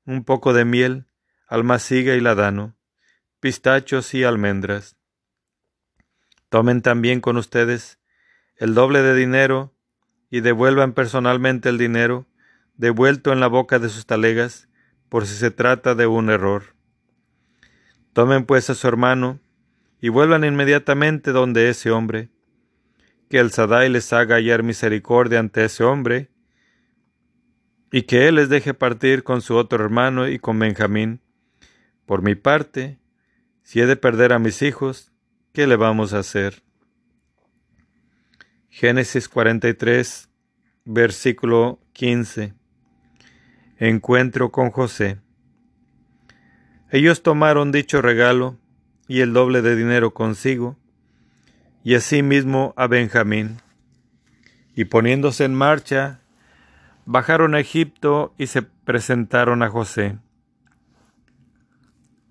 [0.06, 1.08] un poco de miel,
[1.48, 2.76] almaciga y ladano,
[3.40, 4.98] pistachos y almendras.
[6.50, 7.98] Tomen también con ustedes
[8.58, 9.74] el doble de dinero
[10.30, 12.28] y devuelvan personalmente el dinero
[12.74, 14.68] devuelto en la boca de sus talegas
[15.08, 16.76] por si se trata de un error.
[18.12, 19.40] Tomen pues a su hermano
[20.06, 22.30] y vuelvan inmediatamente donde ese hombre,
[23.28, 26.30] que el Sadai les haga hallar misericordia ante ese hombre
[27.92, 31.22] y que él les deje partir con su otro hermano y con Benjamín.
[32.06, 33.00] Por mi parte,
[33.64, 35.12] si he de perder a mis hijos,
[35.54, 36.62] ¿qué le vamos a hacer?
[38.70, 40.30] Génesis 43,
[40.84, 42.54] versículo 15.
[43.80, 45.20] Encuentro con José.
[46.92, 48.60] Ellos tomaron dicho regalo
[49.08, 50.78] y el doble de dinero consigo,
[51.84, 53.58] y asimismo a Benjamín,
[54.76, 56.22] y poniéndose en marcha,
[57.06, 60.18] bajaron a Egipto y se presentaron a José.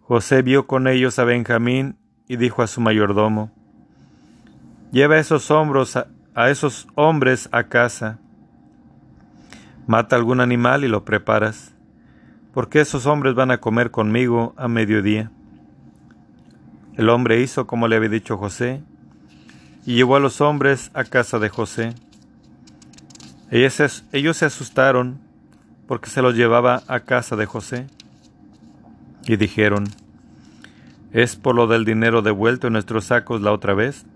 [0.00, 1.96] José vio con ellos a Benjamín
[2.28, 3.52] y dijo a su mayordomo,
[4.90, 8.18] Lleva esos, hombros a esos hombres a casa,
[9.87, 11.74] mata algún animal y lo preparas,
[12.52, 15.30] porque esos hombres van a comer conmigo a mediodía.
[16.96, 18.83] El hombre hizo como le había dicho José,
[19.85, 21.94] y llevó a los hombres a casa de José.
[23.50, 25.18] Ellos se asustaron
[25.87, 27.87] porque se los llevaba a casa de José
[29.26, 29.85] y dijeron,
[31.12, 34.07] ¿es por lo del dinero devuelto en nuestros sacos la otra vez?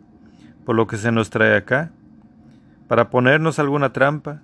[0.65, 1.91] ¿Por lo que se nos trae acá?
[2.89, 4.41] ¿Para ponernos alguna trampa?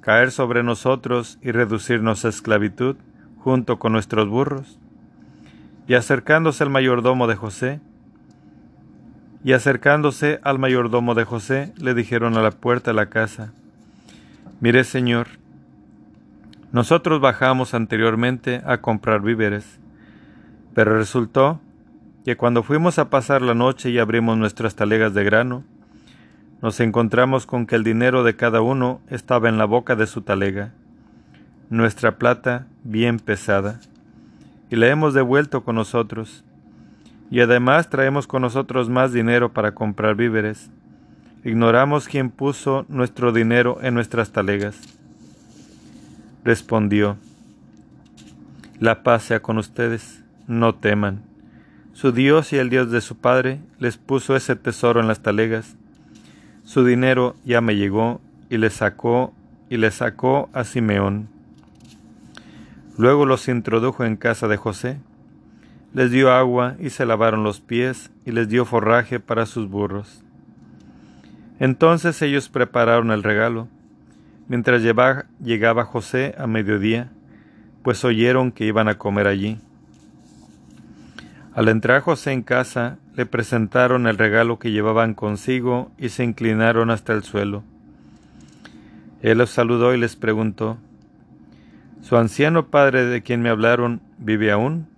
[0.00, 2.96] ¿Caer sobre nosotros y reducirnos a esclavitud
[3.38, 4.78] junto con nuestros burros?
[5.88, 7.80] Y acercándose al mayordomo de José,
[9.42, 13.52] y acercándose al mayordomo de José, le dijeron a la puerta de la casa,
[14.60, 15.28] Mire, Señor,
[16.72, 19.78] nosotros bajamos anteriormente a comprar víveres,
[20.74, 21.60] pero resultó
[22.24, 25.64] que cuando fuimos a pasar la noche y abrimos nuestras talegas de grano,
[26.60, 30.22] nos encontramos con que el dinero de cada uno estaba en la boca de su
[30.22, 30.74] talega,
[31.70, 33.80] nuestra plata bien pesada,
[34.70, 36.44] y la hemos devuelto con nosotros,
[37.30, 40.70] y además traemos con nosotros más dinero para comprar víveres,
[41.44, 44.76] Ignoramos quién puso nuestro dinero en nuestras talegas.
[46.44, 47.16] Respondió,
[48.80, 51.22] La paz sea con ustedes, no teman.
[51.92, 55.76] Su Dios y el Dios de su Padre les puso ese tesoro en las talegas.
[56.64, 59.32] Su dinero ya me llegó y le sacó
[59.70, 61.28] y le sacó a Simeón.
[62.98, 64.98] Luego los introdujo en casa de José.
[65.94, 70.22] les dio agua y se lavaron los pies y les dio forraje para sus burros.
[71.60, 73.68] Entonces ellos prepararon el regalo,
[74.48, 77.10] mientras llegaba José a mediodía,
[77.82, 79.58] pues oyeron que iban a comer allí.
[81.54, 86.90] Al entrar José en casa, le presentaron el regalo que llevaban consigo y se inclinaron
[86.90, 87.62] hasta el suelo.
[89.22, 90.78] Él los saludó y les preguntó,
[92.08, 94.88] ¿Su anciano padre de quien me hablaron vive aún?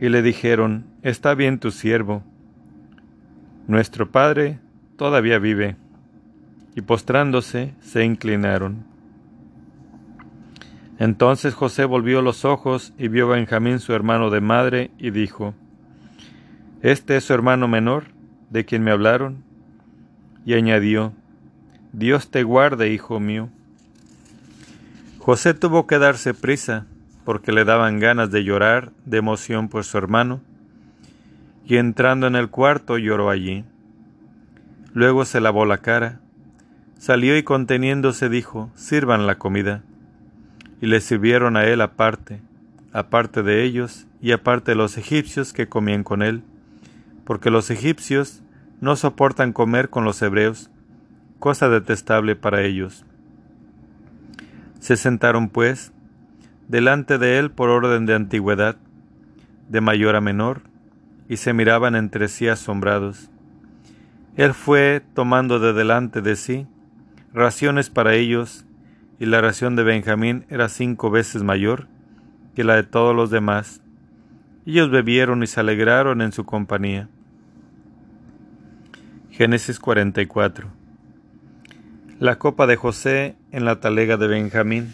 [0.00, 2.22] Y le dijeron, Está bien tu siervo.
[3.66, 4.60] Nuestro padre
[4.96, 5.74] todavía vive.
[6.76, 8.84] Y postrándose, se inclinaron.
[11.00, 15.52] Entonces José volvió los ojos y vio a Benjamín su hermano de madre y dijo,
[16.80, 18.04] ¿Este es su hermano menor,
[18.50, 19.42] de quien me hablaron?
[20.46, 21.12] Y añadió,
[21.92, 23.48] Dios te guarde, hijo mío.
[25.28, 26.86] José tuvo que darse prisa,
[27.26, 30.40] porque le daban ganas de llorar de emoción por su hermano,
[31.66, 33.66] y entrando en el cuarto lloró allí.
[34.94, 36.22] Luego se lavó la cara,
[36.96, 39.82] salió y conteniéndose dijo, sirvan la comida.
[40.80, 42.40] Y le sirvieron a él aparte,
[42.94, 46.42] aparte de ellos y aparte de los egipcios que comían con él,
[47.26, 48.40] porque los egipcios
[48.80, 50.70] no soportan comer con los hebreos,
[51.38, 53.04] cosa detestable para ellos.
[54.78, 55.92] Se sentaron, pues,
[56.68, 58.76] delante de él por orden de antigüedad,
[59.68, 60.62] de mayor a menor,
[61.28, 63.30] y se miraban entre sí asombrados.
[64.36, 66.66] Él fue tomando de delante de sí
[67.34, 68.64] raciones para ellos,
[69.18, 71.88] y la ración de Benjamín era cinco veces mayor
[72.54, 73.82] que la de todos los demás.
[74.64, 77.08] Ellos bebieron y se alegraron en su compañía.
[79.30, 80.77] Génesis 44
[82.20, 84.92] La copa de José en la talega de Benjamín.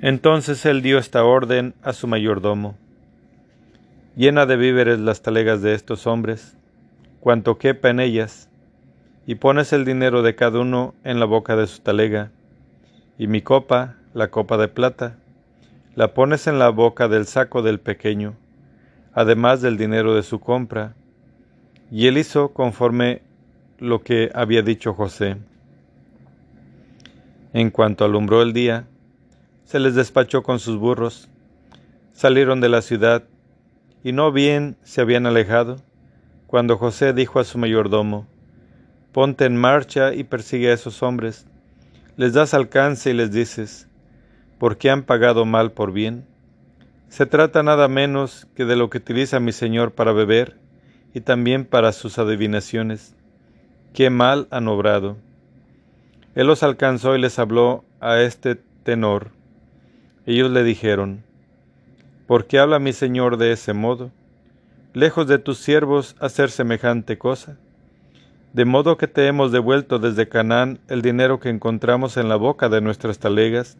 [0.00, 2.78] Entonces él dio esta orden a su mayordomo.
[4.16, 6.56] Llena de víveres las talegas de estos hombres,
[7.20, 8.48] cuanto quepa en ellas,
[9.26, 12.30] y pones el dinero de cada uno en la boca de su talega,
[13.18, 15.18] y mi copa, la copa de plata,
[15.94, 18.34] la pones en la boca del saco del pequeño,
[19.12, 20.94] además del dinero de su compra.
[21.90, 23.20] Y él hizo conforme
[23.78, 25.36] lo que había dicho José.
[27.52, 28.86] En cuanto alumbró el día,
[29.64, 31.28] se les despachó con sus burros,
[32.12, 33.24] salieron de la ciudad,
[34.02, 35.76] y no bien se habían alejado,
[36.46, 38.26] cuando José dijo a su mayordomo,
[39.12, 41.46] Ponte en marcha y persigue a esos hombres,
[42.16, 43.88] les das alcance y les dices,
[44.58, 46.26] ¿por qué han pagado mal por bien?
[47.08, 50.58] Se trata nada menos que de lo que utiliza mi Señor para beber
[51.12, 53.14] y también para sus adivinaciones.
[53.94, 55.16] Qué mal han obrado.
[56.34, 59.30] Él los alcanzó y les habló a este tenor.
[60.26, 61.22] Ellos le dijeron,
[62.26, 64.10] ¿por qué habla mi Señor de ese modo?
[64.94, 67.58] lejos de tus siervos hacer semejante cosa.
[68.52, 72.68] De modo que te hemos devuelto desde Canaán el dinero que encontramos en la boca
[72.68, 73.76] de nuestras talegas.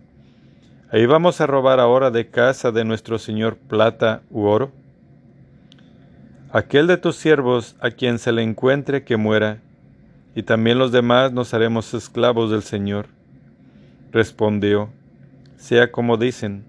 [0.91, 4.73] Ahí vamos a robar ahora de casa de nuestro Señor plata u oro.
[6.51, 9.61] Aquel de tus siervos a quien se le encuentre que muera,
[10.35, 13.07] y también los demás nos haremos esclavos del Señor.
[14.13, 14.91] Respondió,
[15.57, 16.65] sea como dicen,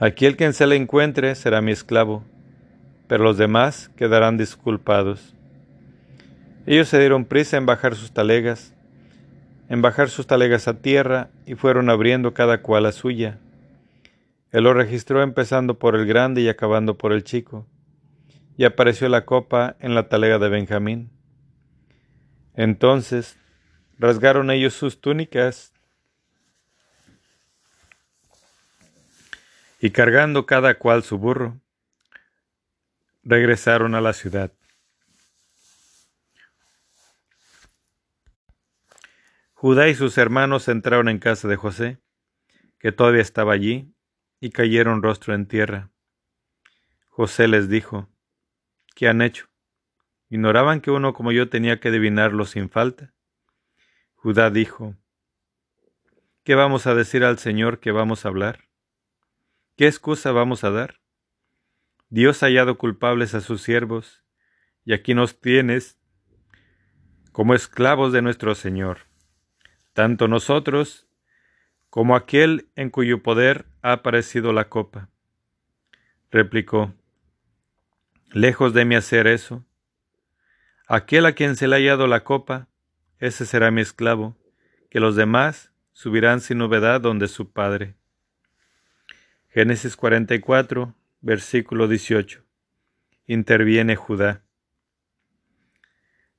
[0.00, 2.24] aquel quien se le encuentre será mi esclavo
[3.06, 5.34] pero los demás quedarán disculpados.
[6.66, 8.74] Ellos se dieron prisa en bajar sus talegas,
[9.68, 13.38] en bajar sus talegas a tierra, y fueron abriendo cada cual la suya.
[14.50, 17.66] Él lo registró empezando por el grande y acabando por el chico,
[18.56, 21.10] y apareció la copa en la talega de Benjamín.
[22.56, 23.36] Entonces
[23.98, 25.72] rasgaron ellos sus túnicas
[29.80, 31.60] y cargando cada cual su burro,
[33.22, 34.52] regresaron a la ciudad.
[39.52, 41.98] Judá y sus hermanos entraron en casa de José,
[42.78, 43.94] que todavía estaba allí,
[44.40, 45.90] y cayeron rostro en tierra.
[47.08, 48.08] José les dijo,
[48.94, 49.48] ¿qué han hecho?
[50.28, 53.12] ¿Ignoraban que uno como yo tenía que adivinarlo sin falta?
[54.14, 54.96] Judá dijo,
[56.42, 58.68] ¿qué vamos a decir al Señor que vamos a hablar?
[59.76, 61.00] ¿Qué excusa vamos a dar?
[62.08, 64.24] Dios ha hallado culpables a sus siervos,
[64.84, 65.98] y aquí nos tienes
[67.32, 69.00] como esclavos de nuestro Señor,
[69.92, 71.06] tanto nosotros
[71.90, 75.10] como aquel en cuyo poder ha aparecido la copa.
[76.30, 76.94] Replicó,
[78.30, 79.65] lejos de mí hacer eso.
[80.88, 82.68] Aquel a quien se le ha hallado la copa,
[83.18, 84.36] ese será mi esclavo,
[84.88, 87.96] que los demás subirán sin novedad donde su padre.
[89.48, 92.44] Génesis 44, versículo 18.
[93.26, 94.44] Interviene Judá.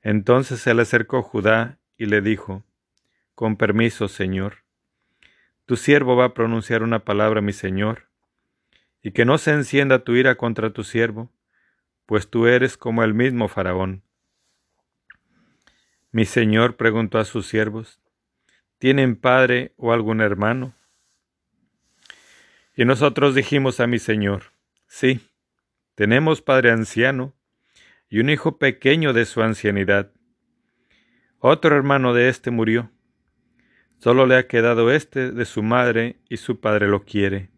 [0.01, 2.63] Entonces se le acercó Judá y le dijo,
[3.35, 4.63] Con permiso, Señor,
[5.65, 8.07] tu siervo va a pronunciar una palabra, mi Señor,
[9.01, 11.29] y que no se encienda tu ira contra tu siervo,
[12.05, 14.06] pues tú eres como el mismo Faraón.
[16.11, 17.99] Mi Señor preguntó a sus siervos,
[18.77, 20.73] ¿tienen padre o algún hermano?
[22.75, 24.53] Y nosotros dijimos a mi Señor,
[24.87, 25.19] sí,
[25.95, 27.33] tenemos padre anciano
[28.09, 30.11] y un hijo pequeño de su ancianidad.
[31.39, 32.91] Otro hermano de éste murió.
[33.97, 37.49] Solo le ha quedado éste de su madre y su padre lo quiere.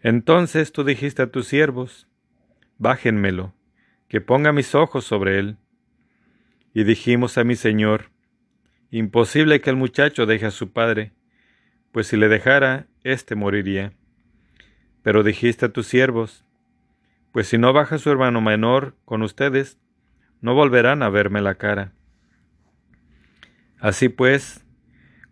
[0.00, 2.08] Entonces tú dijiste a tus siervos,
[2.78, 3.54] bájenmelo,
[4.08, 5.58] que ponga mis ojos sobre él.
[6.72, 8.10] Y dijimos a mi Señor,
[8.90, 11.12] imposible que el muchacho deje a su padre,
[11.92, 13.92] pues si le dejara, éste moriría.
[15.02, 16.44] Pero dijiste a tus siervos,
[17.32, 19.78] pues si no baja su hermano menor con ustedes,
[20.40, 21.92] no volverán a verme la cara.
[23.78, 24.64] Así pues,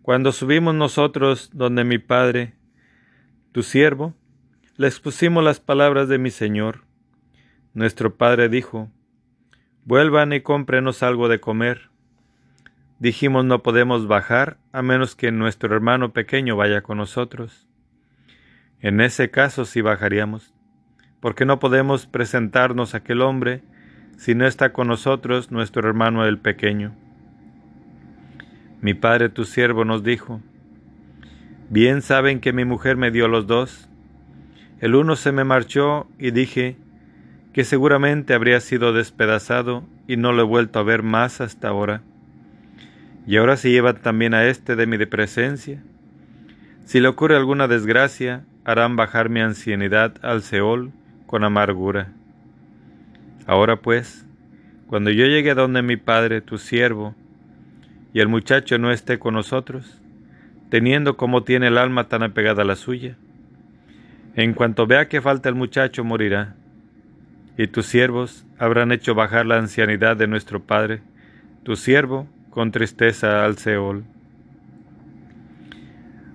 [0.01, 2.55] cuando subimos nosotros donde mi padre,
[3.51, 4.15] tu siervo,
[4.75, 6.83] le expusimos las palabras de mi Señor.
[7.73, 8.89] Nuestro padre dijo,
[9.89, 11.89] Vuelvan y cómprenos algo de comer.
[12.99, 17.67] Dijimos no podemos bajar a menos que nuestro hermano pequeño vaya con nosotros.
[18.81, 20.53] En ese caso sí bajaríamos,
[21.21, 23.63] porque no podemos presentarnos a aquel hombre
[24.15, 26.95] si no está con nosotros nuestro hermano el pequeño.
[28.81, 30.39] Mi padre tu siervo nos dijo,
[31.71, 33.89] Bien saben que mi mujer me dio los dos.
[34.81, 36.77] El uno se me marchó y dije
[37.53, 42.01] que seguramente habría sido despedazado y no lo he vuelto a ver más hasta ahora
[43.29, 45.83] y ahora se lleva también a éste de mi presencia.
[46.85, 50.91] Si le ocurre alguna desgracia, harán bajar mi ancianidad al Seol
[51.27, 52.11] con amargura.
[53.45, 54.25] Ahora pues,
[54.87, 57.13] cuando yo llegue a donde mi padre, tu siervo,
[58.13, 60.01] y el muchacho no esté con nosotros,
[60.69, 63.15] teniendo como tiene el alma tan apegada a la suya,
[64.35, 66.55] en cuanto vea que falta el muchacho, morirá,
[67.59, 71.01] y tus siervos habrán hecho bajar la ancianidad de nuestro padre,
[71.63, 74.05] tu siervo, con tristeza al Seol.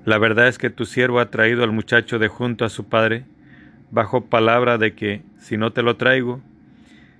[0.04, 3.24] La verdad es que tu siervo ha traído al muchacho de junto a su padre,
[3.90, 6.42] bajo palabra de que, si no te lo traigo,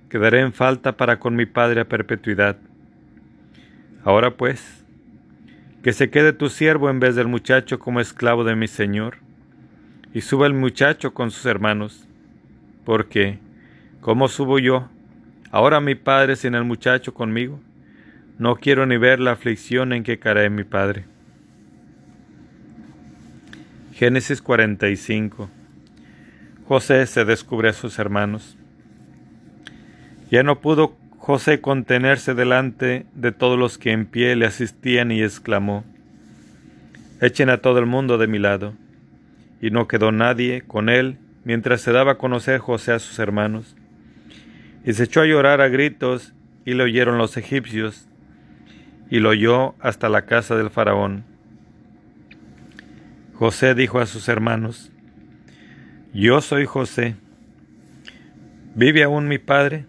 [0.07, 2.57] quedaré en falta para con mi padre a perpetuidad.
[4.03, 4.85] Ahora pues,
[5.81, 9.17] que se quede tu siervo en vez del muchacho como esclavo de mi señor,
[10.13, 12.07] y suba el muchacho con sus hermanos,
[12.85, 13.39] porque,
[14.05, 14.87] ¿cómo subo yo,
[15.49, 17.59] ahora mi padre sin el muchacho conmigo?
[18.37, 21.05] No quiero ni ver la aflicción en que caerá mi padre.
[23.93, 25.49] Génesis 45.
[26.67, 28.55] José se descubre a sus hermanos.
[30.29, 35.23] Ya no pudo José contenerse delante de todos los que en pie le asistían y
[35.23, 35.83] exclamó,
[37.21, 38.75] Echen a todo el mundo de mi lado.
[39.63, 43.75] Y no quedó nadie con él mientras se daba a conocer José a sus hermanos.
[44.85, 46.33] Y se echó a llorar a gritos
[46.63, 48.07] y le oyeron los egipcios
[49.09, 51.25] y lo oyó hasta la casa del faraón.
[53.33, 54.91] José dijo a sus hermanos,
[56.13, 57.15] Yo soy José.
[58.75, 59.85] ¿Vive aún mi padre?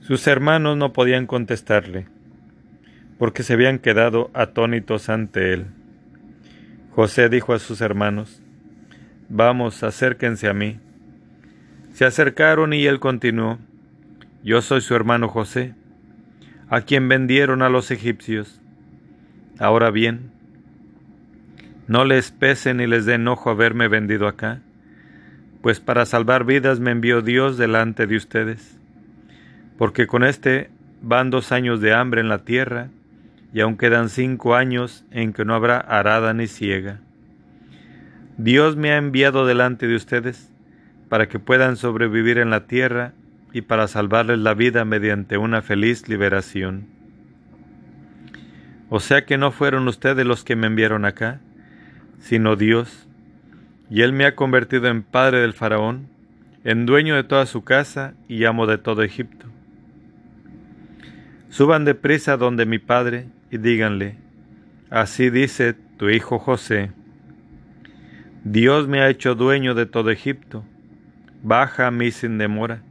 [0.00, 2.06] Sus hermanos no podían contestarle,
[3.18, 5.66] porque se habían quedado atónitos ante él.
[6.92, 8.42] José dijo a sus hermanos,
[9.28, 10.80] Vamos, acérquense a mí.
[11.98, 13.58] Se acercaron y él continuó,
[14.44, 15.74] Yo soy su hermano José
[16.68, 18.60] a quien vendieron a los egipcios.
[19.58, 20.30] Ahora bien,
[21.88, 24.60] no les pese ni les dé enojo haberme vendido acá,
[25.60, 28.78] pues para salvar vidas me envió Dios delante de ustedes,
[29.76, 30.70] porque con este
[31.02, 32.90] van dos años de hambre en la tierra,
[33.52, 37.00] y aún quedan cinco años en que no habrá arada ni ciega.
[38.36, 40.47] Dios me ha enviado delante de ustedes
[41.08, 43.12] para que puedan sobrevivir en la tierra
[43.52, 46.86] y para salvarles la vida mediante una feliz liberación.
[48.90, 51.40] O sea que no fueron ustedes los que me enviaron acá,
[52.20, 53.06] sino Dios,
[53.90, 56.08] y Él me ha convertido en padre del faraón,
[56.64, 59.46] en dueño de toda su casa y amo de todo Egipto.
[61.48, 64.16] Suban deprisa donde mi padre y díganle,
[64.90, 66.90] así dice tu hijo José,
[68.44, 70.64] Dios me ha hecho dueño de todo Egipto,
[71.42, 72.82] baja a mí sin demora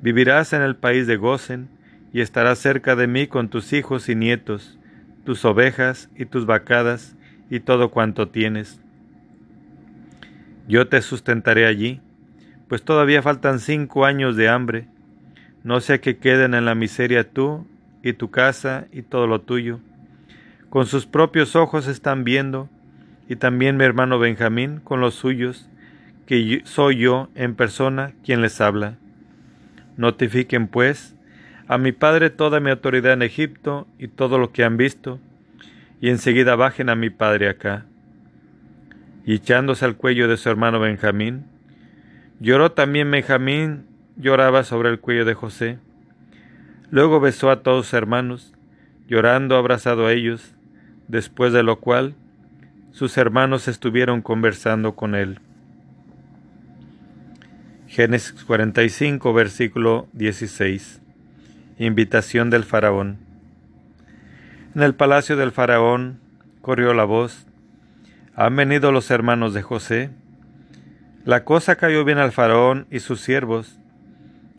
[0.00, 1.68] Vivirás en el país de Gozen,
[2.12, 4.78] y estarás cerca de mí con tus hijos y nietos,
[5.24, 7.16] tus ovejas y tus vacadas,
[7.50, 8.80] y todo cuanto tienes.
[10.68, 12.00] Yo te sustentaré allí,
[12.68, 14.86] pues todavía faltan cinco años de hambre,
[15.64, 17.66] no sea que queden en la miseria tú
[18.02, 19.80] y tu casa y todo lo tuyo.
[20.70, 22.68] Con sus propios ojos están viendo,
[23.28, 25.68] y también mi hermano Benjamín con los suyos,
[26.28, 28.98] que soy yo en persona quien les habla.
[29.96, 31.16] Notifiquen, pues,
[31.68, 35.18] a mi padre toda mi autoridad en Egipto y todo lo que han visto,
[36.02, 37.86] y enseguida bajen a mi padre acá.
[39.24, 41.46] Y echándose al cuello de su hermano Benjamín,
[42.40, 43.86] lloró también Benjamín,
[44.18, 45.78] lloraba sobre el cuello de José.
[46.90, 48.52] Luego besó a todos sus hermanos,
[49.08, 50.54] llorando abrazado a ellos,
[51.06, 52.16] después de lo cual
[52.90, 55.40] sus hermanos estuvieron conversando con él.
[57.98, 61.00] Génesis 45, versículo 16.
[61.80, 63.18] Invitación del faraón.
[64.76, 66.20] En el palacio del faraón
[66.60, 67.48] corrió la voz.
[68.36, 70.10] Han venido los hermanos de José.
[71.24, 73.80] La cosa cayó bien al faraón y sus siervos.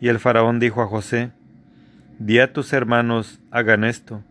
[0.02, 1.30] Y el faraón dijo a José,
[2.18, 4.22] Di a tus hermanos, hagan esto.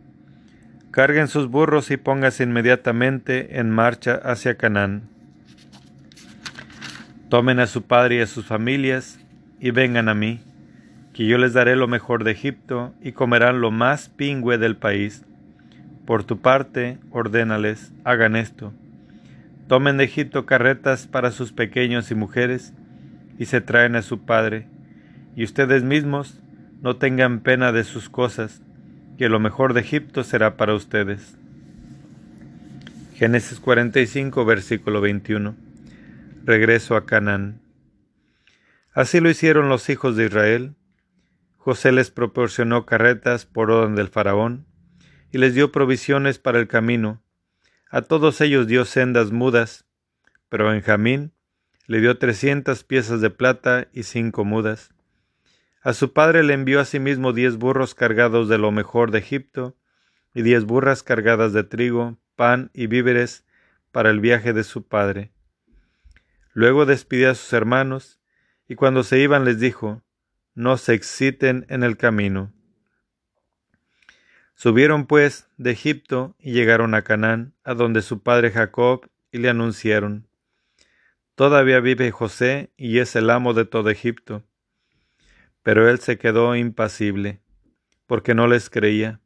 [0.91, 5.09] Carguen sus burros y póngase inmediatamente en marcha hacia Canaán.
[7.29, 9.19] Tomen a su padre y a sus familias
[9.59, 10.39] y vengan a mí,
[11.13, 15.23] que yo les daré lo mejor de Egipto y comerán lo más pingüe del país.
[16.07, 18.73] Por tu parte, ordénales, hagan esto.
[19.67, 22.73] Tomen de Egipto carretas para sus pequeños y mujeres
[23.37, 24.65] y se traen a su padre,
[25.35, 26.41] y ustedes mismos
[26.81, 28.63] no tengan pena de sus cosas,
[29.19, 31.37] que lo mejor de Egipto será para ustedes.
[33.13, 35.68] Génesis 45, versículo 21.
[36.49, 37.61] Regreso a Canaán.
[38.91, 40.73] Así lo hicieron los hijos de Israel.
[41.57, 44.65] José les proporcionó carretas por orden del faraón
[45.31, 47.21] y les dio provisiones para el camino.
[47.91, 49.85] A todos ellos dio sendas mudas,
[50.49, 51.33] pero Benjamín
[51.85, 54.89] le dio trescientas piezas de plata y cinco mudas.
[55.83, 59.77] A su padre le envió asimismo diez burros cargados de lo mejor de Egipto,
[60.33, 63.45] y diez burras cargadas de trigo, pan y víveres
[63.91, 65.31] para el viaje de su padre.
[66.53, 68.19] Luego despidió a sus hermanos,
[68.67, 70.03] y cuando se iban les dijo,
[70.55, 72.53] No se exciten en el camino.
[74.55, 79.49] Subieron pues de Egipto y llegaron a Canaán, a donde su padre Jacob, y le
[79.49, 80.27] anunciaron,
[81.39, 84.43] Todavía vive José y es el amo de todo Egipto.
[85.63, 87.39] Pero él se quedó impasible,
[88.07, 89.21] porque no les creía.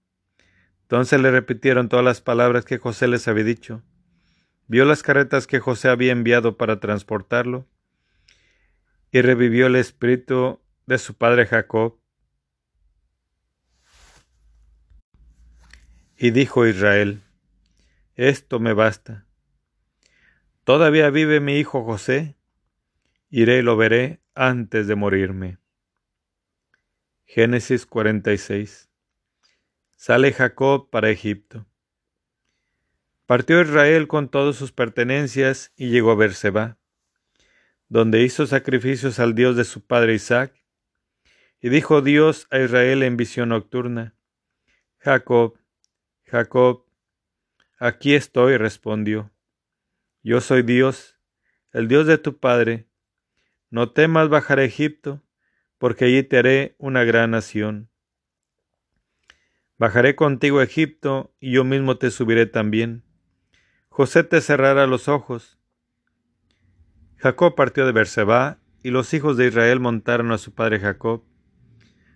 [0.84, 3.82] Entonces le repitieron todas las palabras que José les había dicho.
[4.68, 7.68] Vio las carretas que José había enviado para transportarlo,
[9.11, 11.99] y revivió el espíritu de su padre Jacob.
[16.18, 17.22] Y dijo Israel,
[18.16, 19.28] Esto me basta.
[20.64, 22.38] Todavía vive mi hijo José,
[23.30, 25.57] iré y lo veré antes de morirme.
[27.26, 28.89] Génesis 46.
[29.95, 31.66] Sale Jacob para Egipto.
[33.26, 36.78] Partió Israel con todas sus pertenencias y llegó a Berseba,
[37.88, 40.53] donde hizo sacrificios al Dios de su padre Isaac.
[41.61, 44.15] Y dijo Dios a Israel en visión nocturna,
[44.97, 45.57] Jacob,
[46.26, 46.86] Jacob,
[47.80, 49.32] aquí estoy, respondió.
[50.21, 51.17] Yo soy Dios,
[51.71, 52.88] el Dios de tu padre.
[53.69, 55.24] No temas bajar a Egipto
[55.78, 57.89] porque allí te haré una gran nación.
[59.78, 63.03] Bajaré contigo a Egipto, y yo mismo te subiré también.
[63.95, 65.59] José te cerrará los ojos.
[67.17, 71.23] Jacob partió de Berseba, y los hijos de Israel montaron a su padre Jacob,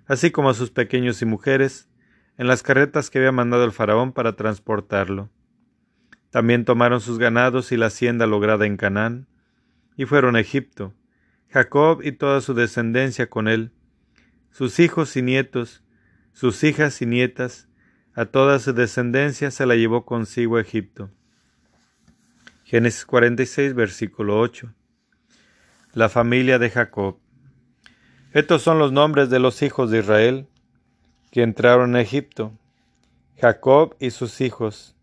[0.07, 1.88] así como a sus pequeños y mujeres,
[2.36, 5.30] en las carretas que había mandado el faraón para transportarlo.
[6.32, 9.28] También tomaron sus ganados y la hacienda lograda en Canaán,
[9.95, 10.95] y fueron a Egipto,
[11.49, 13.71] Jacob y toda su descendencia con él,
[14.49, 15.84] sus hijos y nietos,
[16.34, 17.69] sus hijas y nietas,
[18.15, 21.11] a toda su descendencia se la llevó consigo a Egipto.
[22.70, 24.74] Génesis 46, versículo 8.
[25.93, 27.18] La familia de Jacob.
[28.34, 30.49] Estos son los nombres de los hijos de Israel
[31.32, 32.51] que entraron a Egipto.
[33.38, 34.97] Jacob y sus hijos.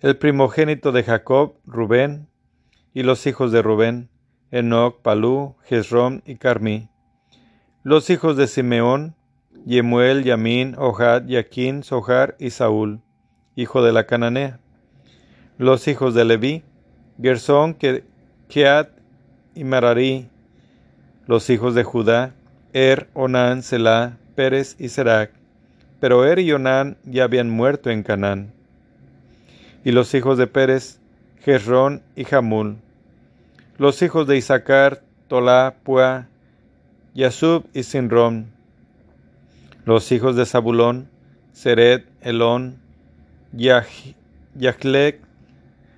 [0.00, 2.26] El primogénito de Jacob, Rubén,
[2.94, 4.08] y los hijos de Rubén,
[4.50, 6.88] Enoc, Palú, Jezrón y Carmí.
[7.82, 9.14] Los hijos de Simeón,
[9.66, 13.02] Yemuel, Yamín, Ohad, Yaquín, Sohar y Saúl,
[13.56, 14.60] hijo de la Cananea.
[15.58, 16.64] Los hijos de Leví,
[17.20, 18.90] Gersón, Keat
[19.54, 20.28] y Mararí.
[21.26, 22.32] Los hijos de Judá,
[22.72, 25.32] Er, Onán, Selah, Pérez y Serac.
[26.00, 28.52] Pero Er y Onán ya habían muerto en Canaán.
[29.84, 31.00] Y los hijos de Pérez,
[31.44, 32.76] Jezrón y Jamul
[33.78, 36.28] Los hijos de Isaacar, Tolá, Pua,
[37.14, 38.46] Yasub y Sinrom.
[39.84, 41.08] Los hijos de Zabulón,
[41.52, 42.76] Seret, Elón,
[43.52, 45.27] Yahlek.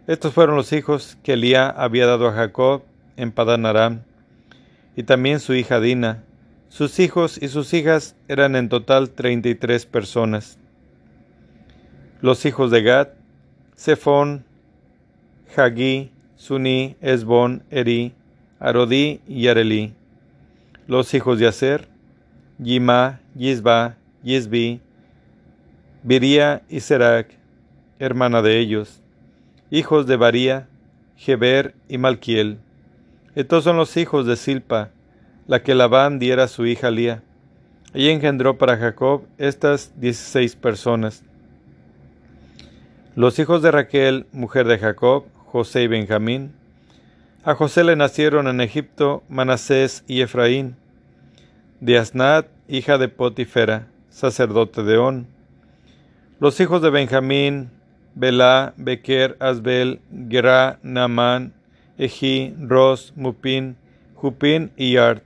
[0.07, 2.82] Estos fueron los hijos que Elía había dado a Jacob
[3.16, 4.03] en Padan Aram,
[4.96, 6.24] y también su hija Dina.
[6.68, 10.59] Sus hijos y sus hijas eran en total treinta y tres personas.
[12.20, 13.09] Los hijos de Gad,
[13.76, 14.44] Zephon,
[15.57, 18.14] Hagí, Suni, Esbon, Eri,
[18.59, 19.94] Arodí y Areli.
[20.86, 21.88] Los hijos de Aser,
[22.59, 24.80] Yima, Yisba, Yisbi,
[26.03, 27.28] Biria y Serac,
[27.98, 28.99] hermana de ellos.
[29.73, 30.66] Hijos de Baría,
[31.16, 32.59] Geber y Malquiel.
[33.37, 34.91] Estos son los hijos de Silpa,
[35.47, 37.23] la que Labán diera a su hija Lía.
[37.95, 41.23] Ella engendró para Jacob estas dieciséis personas.
[43.14, 46.51] Los hijos de Raquel, mujer de Jacob, José y Benjamín.
[47.45, 50.75] A José le nacieron en Egipto Manasés y Efraín.
[51.79, 55.29] De Asnat, hija de Potifera, sacerdote de On.
[56.41, 57.71] Los hijos de Benjamín,
[58.15, 61.53] Belá, Bequer, Asbel, Gerá, Naamán,
[61.99, 63.77] Ejí, Ros, Mupín,
[64.15, 65.23] Jupín y Art.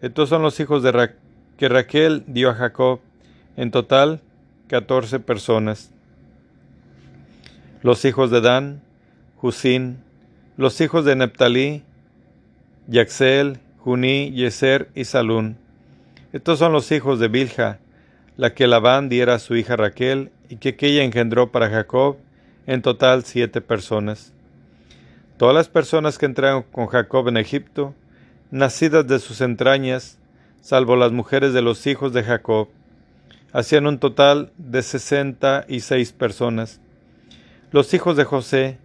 [0.00, 1.12] Estos son los hijos de
[1.56, 3.00] que Raquel dio a Jacob,
[3.56, 4.20] en total
[4.68, 5.92] catorce personas
[7.82, 8.82] los hijos de Dan,
[9.40, 10.02] Husín,
[10.56, 11.82] los hijos de Neptalí,
[12.86, 15.56] Yaxel, Juní, Yeser y Salún.
[16.32, 17.78] Estos son los hijos de Bilha,
[18.36, 22.16] la que Labán diera a su hija Raquel y que ella engendró para Jacob,
[22.66, 24.34] en total siete personas.
[25.38, 27.94] Todas las personas que entraron con Jacob en Egipto,
[28.50, 30.18] nacidas de sus entrañas,
[30.60, 32.68] salvo las mujeres de los hijos de Jacob,
[33.52, 36.80] hacían un total de sesenta y seis personas.
[37.70, 38.78] Los hijos de José,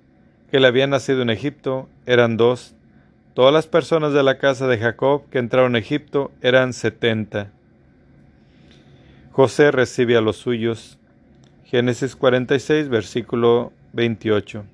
[0.52, 2.76] que le habían nacido en Egipto, eran dos.
[3.34, 7.52] Todas las personas de la casa de Jacob que entraron a Egipto eran setenta.
[9.32, 10.98] José recibe a los suyos.
[11.66, 14.66] Génesis 46, versículo 28.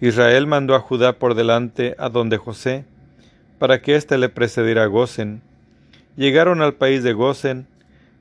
[0.00, 2.84] Israel mandó a Judá por delante a donde José,
[3.58, 5.42] para que éste le precediera a Gosen.
[6.16, 7.66] Llegaron al país de Gosen.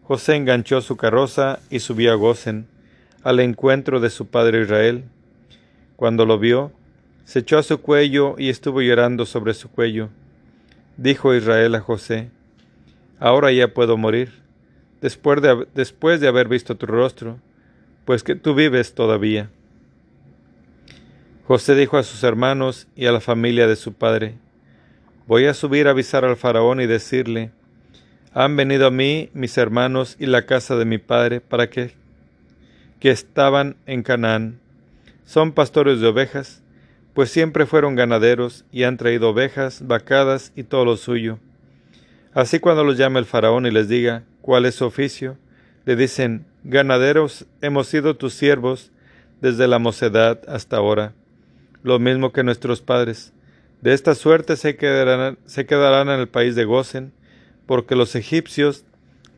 [0.03, 2.65] José enganchó su carroza y subió a Gosen
[3.23, 5.03] al encuentro de su padre Israel.
[5.95, 6.71] Cuando lo vio,
[7.25, 10.09] se echó a su cuello y estuvo llorando sobre su cuello.
[10.97, 12.32] Dijo Israel a José,
[13.19, 14.40] Ahora ya puedo morir,
[15.02, 17.39] después de, después de haber visto tu rostro,
[18.06, 19.49] pues que tú vives todavía.
[21.47, 24.36] José dijo a sus hermanos y a la familia de su padre,
[25.28, 27.52] Voy a subir a avisar al faraón y decirle,
[28.34, 31.93] Han venido a mí mis hermanos y la casa de mi padre para que
[33.02, 34.60] que estaban en Canaán.
[35.26, 36.62] Son pastores de ovejas,
[37.16, 41.39] pues siempre fueron ganaderos y han traído ovejas, vacadas y todo lo suyo.
[42.34, 45.38] Así cuando los llame el faraón y les diga cuál es su oficio,
[45.86, 48.91] le dicen, ganaderos hemos sido tus siervos
[49.41, 51.13] desde la mocedad hasta ahora,
[51.84, 53.34] lo mismo que nuestros padres.
[53.82, 57.11] De esta suerte se quedarán, se quedarán en el país de Gosen,
[57.65, 58.86] porque los egipcios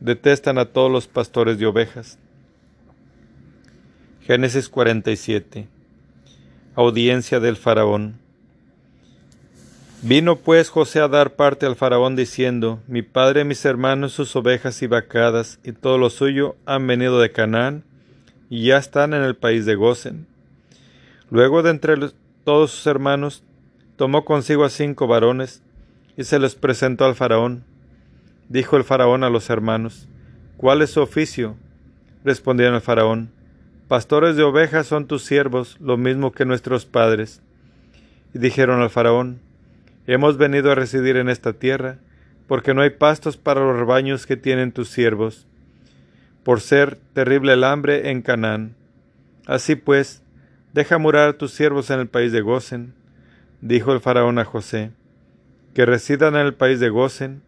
[0.00, 2.18] detestan a todos los pastores de ovejas.
[4.20, 5.68] Génesis 47.
[6.74, 8.23] Audiencia del faraón.
[10.06, 14.82] Vino pues José a dar parte al faraón diciendo, Mi padre, mis hermanos, sus ovejas
[14.82, 17.84] y vacadas y todo lo suyo han venido de Canaán
[18.50, 20.26] y ya están en el país de Gosen.
[21.30, 21.96] Luego de entre
[22.44, 23.44] todos sus hermanos,
[23.96, 25.62] tomó consigo a cinco varones
[26.18, 27.64] y se les presentó al faraón.
[28.50, 30.06] Dijo el faraón a los hermanos,
[30.58, 31.56] ¿cuál es su oficio?
[32.24, 33.30] Respondieron al faraón,
[33.88, 37.40] Pastores de ovejas son tus siervos, lo mismo que nuestros padres.
[38.34, 39.40] Y dijeron al faraón,
[40.06, 41.98] Hemos venido a residir en esta tierra,
[42.46, 45.46] porque no hay pastos para los rebaños que tienen tus siervos,
[46.42, 48.74] por ser terrible el hambre en Canaán.
[49.46, 50.22] Así pues,
[50.74, 52.92] deja morar a tus siervos en el país de Gosen,
[53.62, 54.90] dijo el faraón a José,
[55.72, 57.40] que residan en el país de Gosen,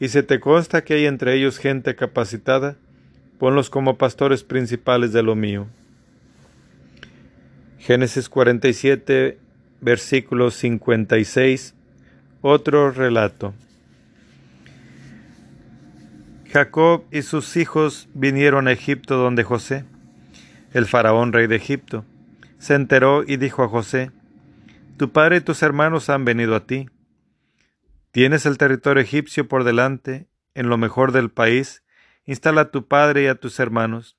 [0.00, 2.76] y si te consta que hay entre ellos gente capacitada,
[3.38, 5.66] ponlos como pastores principales de lo mío.
[7.78, 9.38] Génesis 47,
[9.80, 11.74] versículo 56,
[12.42, 13.54] otro relato.
[16.52, 19.84] Jacob y sus hijos vinieron a Egipto donde José,
[20.72, 22.04] el faraón rey de Egipto,
[22.58, 24.10] se enteró y dijo a José,
[24.96, 26.88] Tu padre y tus hermanos han venido a ti.
[28.10, 31.84] Tienes el territorio egipcio por delante, en lo mejor del país,
[32.26, 34.16] instala a tu padre y a tus hermanos.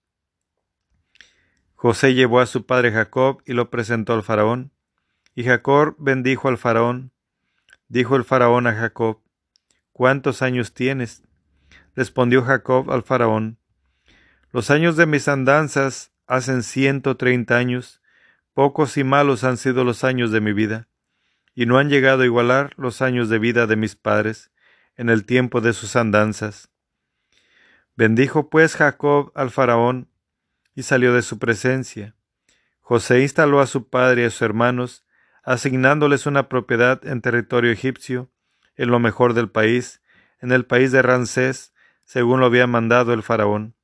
[1.75, 4.71] José llevó a su padre Jacob y lo presentó al faraón,
[5.33, 7.11] Y Jacob bendijo al faraón.
[7.91, 9.19] Dijo el faraón a Jacob,
[9.91, 11.23] ¿cuántos años tienes?
[11.93, 13.57] Respondió Jacob al faraón,
[14.53, 18.01] los años de mis andanzas hacen ciento treinta años,
[18.53, 20.87] pocos y malos han sido los años de mi vida,
[21.53, 24.51] y no han llegado a igualar los años de vida de mis padres
[24.95, 26.69] en el tiempo de sus andanzas.
[27.97, 30.07] Bendijo pues Jacob al faraón
[30.75, 32.15] y salió de su presencia.
[32.79, 35.03] José instaló a su padre y a sus hermanos,
[35.43, 38.31] asignándoles una propiedad en territorio egipcio,
[38.75, 40.01] en lo mejor del país,
[40.39, 41.73] en el país de Ramsés,
[42.03, 43.75] según lo había mandado el faraón.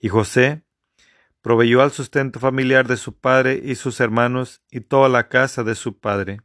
[0.00, 0.62] Y José
[1.40, 5.74] proveyó al sustento familiar de su padre y sus hermanos y toda la casa de
[5.74, 6.40] su padre.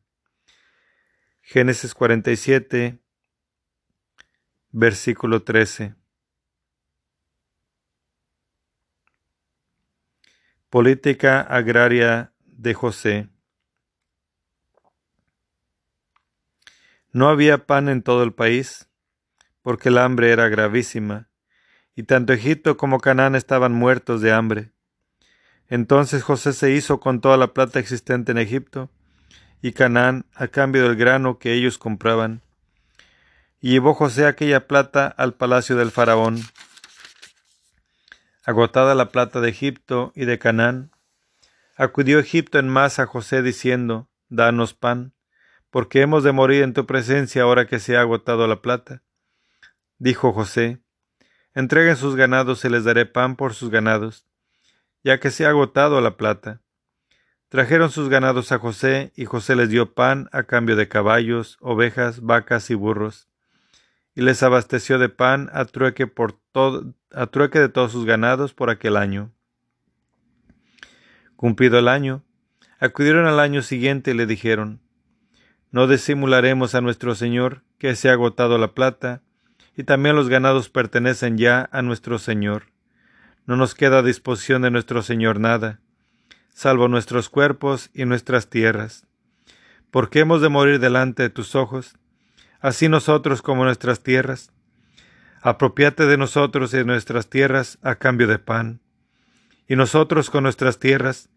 [1.41, 2.99] Génesis 47,
[4.71, 5.95] versículo 13.
[10.69, 13.32] Política agraria de José.
[17.13, 18.89] No había pan en todo el país,
[19.61, 21.29] porque el hambre era gravísima,
[21.95, 24.71] y tanto Egipto como Canaán estaban muertos de hambre.
[25.69, 28.89] Entonces José se hizo con toda la plata existente en Egipto
[29.61, 32.41] y Canaán a cambio del grano que ellos compraban.
[33.61, 36.41] Y llevó José aquella plata al palacio del faraón.
[38.43, 40.91] Agotada la plata de Egipto y de Canaán,
[41.77, 45.12] acudió Egipto en masa a José diciendo, Danos pan,
[45.73, 49.01] porque hemos de morir en tu presencia ahora que se ha agotado la plata.
[49.97, 50.83] Dijo José,
[51.55, 54.27] Entreguen sus ganados y les daré pan por sus ganados,
[55.03, 56.61] ya que se ha agotado la plata.
[57.49, 62.21] Trajeron sus ganados a José, y José les dio pan a cambio de caballos, ovejas,
[62.21, 63.27] vacas y burros,
[64.13, 68.53] y les abasteció de pan a trueque, por todo, a trueque de todos sus ganados
[68.53, 69.33] por aquel año.
[71.35, 72.23] Cumplido el año,
[72.77, 74.82] acudieron al año siguiente y le dijeron,
[75.73, 79.23] No disimularemos a nuestro Señor que se ha agotado la plata,
[79.75, 82.67] y también los ganados pertenecen ya a nuestro Señor.
[83.47, 85.79] No nos queda a disposición de nuestro Señor nada,
[86.53, 89.07] salvo nuestros cuerpos y nuestras tierras.
[89.89, 91.95] ¿Por qué hemos de morir delante de tus ojos?
[92.59, 94.51] Así nosotros como nuestras tierras.
[95.41, 98.79] Apropiate de nosotros y de nuestras tierras a cambio de pan.
[99.67, 101.29] Y nosotros con nuestras tierras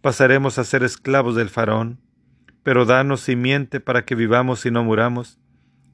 [0.00, 1.98] pasaremos a ser esclavos del faraón.
[2.62, 5.38] Pero danos simiente para que vivamos y no muramos,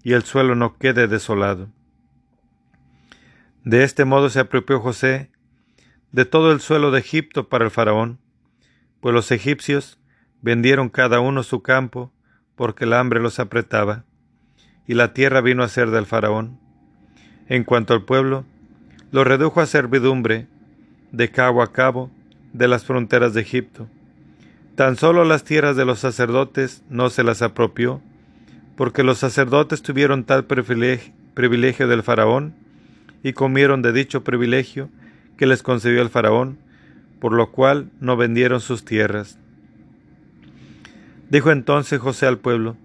[0.03, 1.69] y el suelo no quede desolado.
[3.65, 5.31] De este modo se apropió José
[6.13, 8.19] de todo el suelo de Egipto para el faraón,
[9.01, 9.99] pues los egipcios
[10.41, 12.13] vendieron cada uno su campo
[12.57, 14.05] porque el hambre los apretaba,
[14.87, 16.59] y la tierra vino a ser del faraón.
[17.49, 18.45] En cuanto al pueblo,
[19.11, 20.49] lo redujo a servidumbre
[21.13, 22.11] de cabo a cabo
[22.53, 23.89] de las fronteras de Egipto.
[24.79, 28.01] Tan solo las tierras de los sacerdotes no se las apropió,
[28.77, 32.55] porque los sacerdotes tuvieron tal privilegio del faraón,
[33.25, 34.89] y comieron de dicho privilegio
[35.37, 36.59] que les concedió el faraón,
[37.19, 39.37] por lo cual no vendieron sus tierras.
[41.29, 42.77] Dijo entonces José al pueblo,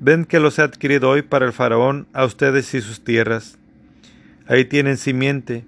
[0.00, 3.56] Ven que los he adquirido hoy para el faraón a ustedes y sus tierras.
[4.48, 5.64] Ahí tienen simiente,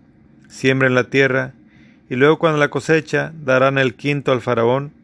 [0.48, 1.52] siembren la tierra,
[2.08, 4.98] y luego cuando la cosecha darán el quinto al faraón,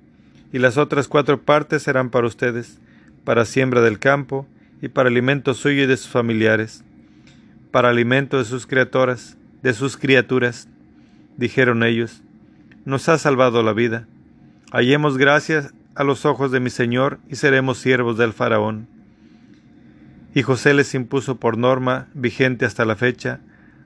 [0.52, 2.78] y las otras cuatro partes serán para ustedes,
[3.24, 4.46] para siembra del campo,
[4.82, 6.84] y para alimento suyo y de sus familiares
[7.76, 10.66] para alimento de sus criaturas, de sus criaturas.
[11.36, 12.22] Dijeron ellos,
[12.86, 14.06] nos ha salvado la vida.
[14.72, 18.88] Hallemos gracias a los ojos de mi Señor y seremos siervos del faraón.
[20.34, 23.40] Y José les impuso por norma, vigente hasta la fecha,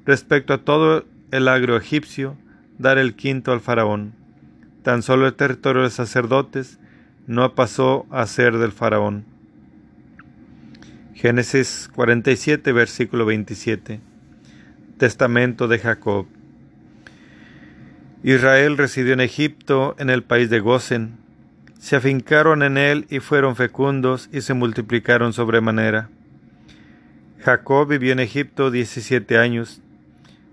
[0.04, 2.36] respecto a todo el agro egipcio,
[2.78, 4.14] dar el quinto al faraón.
[4.82, 6.78] Tan solo el territorio de sacerdotes
[7.26, 9.24] no pasó a ser del faraón.
[11.14, 14.00] Génesis 47, versículo 27.
[14.96, 16.26] Testamento de Jacob.
[18.22, 21.18] Israel residió en Egipto, en el país de Gosen.
[21.78, 26.08] Se afincaron en él y fueron fecundos y se multiplicaron sobremanera.
[27.38, 29.82] Jacob vivió en Egipto diecisiete años,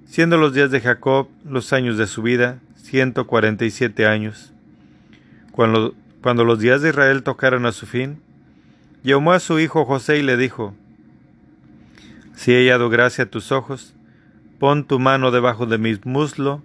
[0.07, 4.53] siendo los días de Jacob los años de su vida ciento cuarenta y siete años.
[5.51, 8.21] Cuando, cuando los días de Israel tocaron a su fin,
[9.03, 10.73] llamó a su hijo José y le dijo,
[12.33, 13.93] Si he hallado gracia a tus ojos,
[14.59, 16.63] pon tu mano debajo de mi muslo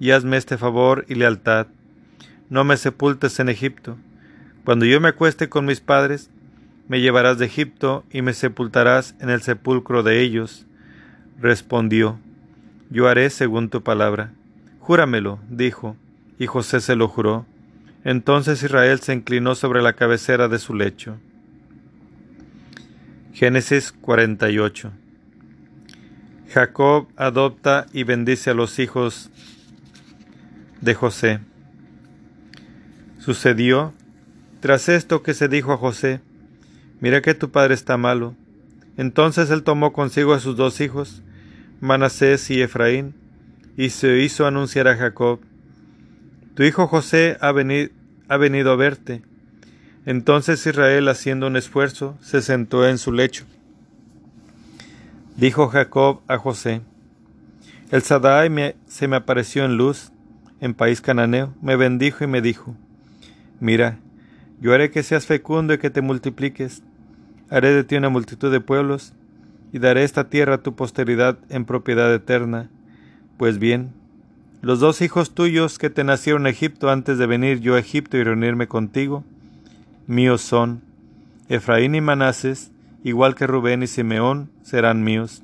[0.00, 1.66] y hazme este favor y lealtad.
[2.48, 3.98] No me sepultes en Egipto.
[4.64, 6.30] Cuando yo me acueste con mis padres,
[6.88, 10.66] me llevarás de Egipto y me sepultarás en el sepulcro de ellos.
[11.40, 12.18] Respondió,
[12.90, 14.32] Yo haré según tu palabra.
[14.80, 15.96] Júramelo, dijo,
[16.38, 17.46] y José se lo juró.
[18.04, 21.18] Entonces Israel se inclinó sobre la cabecera de su lecho.
[23.34, 24.90] Génesis 48.
[26.48, 29.30] Jacob adopta y bendice a los hijos
[30.80, 31.40] de José.
[33.18, 33.92] Sucedió,
[34.60, 36.20] tras esto que se dijo a José,
[37.00, 38.34] mira que tu padre está malo.
[38.96, 41.22] Entonces él tomó consigo a sus dos hijos,
[41.80, 43.14] Manasés y Efraín,
[43.76, 45.40] y se hizo anunciar a Jacob,
[46.58, 49.22] tu hijo José ha, venido a verte.
[50.04, 53.44] Entonces Israel, haciendo un esfuerzo, se sentó en su lecho.
[55.36, 56.80] Dijo Jacob a José,
[57.92, 60.10] El Sadai se me apareció en luz,
[60.60, 62.74] en país cananeo, me bendijo y me dijo,
[63.60, 64.00] Mira,
[64.60, 66.82] yo haré que seas fecundo y que te multipliques,
[67.50, 69.12] haré de ti una multitud de pueblos,
[69.72, 72.70] y daré esta tierra a tu posteridad en propiedad eterna.
[73.36, 73.92] Pues bien,
[74.60, 78.16] los dos hijos tuyos que te nacieron en Egipto antes de venir yo a Egipto
[78.16, 79.24] y reunirme contigo,
[80.06, 80.82] míos son.
[81.48, 82.72] Efraín y Manases,
[83.04, 85.42] igual que Rubén y Simeón, serán míos.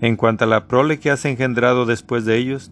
[0.00, 2.70] En cuanto a la prole que has engendrado después de ellos,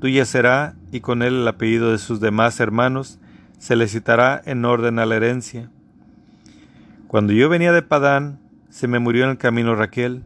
[0.00, 3.18] tuya será, y con él el apellido de sus demás hermanos,
[3.58, 5.70] se le citará en orden a la herencia.
[7.08, 8.38] Cuando yo venía de Padán,
[8.78, 10.22] se me murió en el camino Raquel,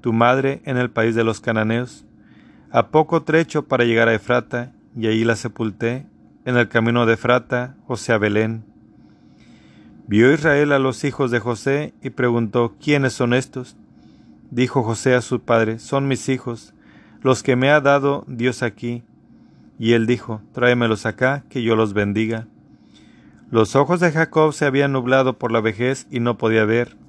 [0.00, 2.04] tu madre en el país de los cananeos,
[2.72, 6.04] a poco trecho para llegar a Efrata, y allí la sepulté,
[6.44, 8.64] en el camino de Efrata, o sea Belén.
[10.08, 13.76] Vio Israel a los hijos de José y preguntó, ¿quiénes son estos?
[14.50, 16.74] Dijo José a su padre, son mis hijos,
[17.22, 19.04] los que me ha dado Dios aquí.
[19.78, 22.48] Y él dijo, tráemelos acá, que yo los bendiga.
[23.52, 27.05] Los ojos de Jacob se habían nublado por la vejez y no podía ver.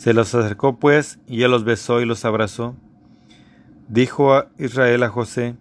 [0.00, 2.74] Se los acercó pues, y él los besó y los abrazó.
[3.86, 5.56] Dijo a Israel a José,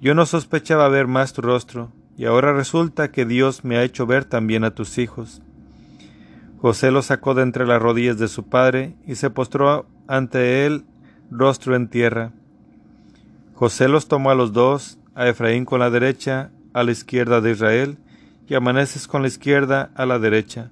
[0.00, 4.06] Yo no sospechaba ver más tu rostro, y ahora resulta que Dios me ha hecho
[4.06, 5.42] ver también a tus hijos.
[6.56, 10.86] José los sacó de entre las rodillas de su padre, y se postró ante él
[11.30, 12.32] rostro en tierra.
[13.52, 17.50] José los tomó a los dos, a Efraín con la derecha, a la izquierda de
[17.50, 17.98] Israel,
[18.48, 20.70] y a Maneses con la izquierda, a la derecha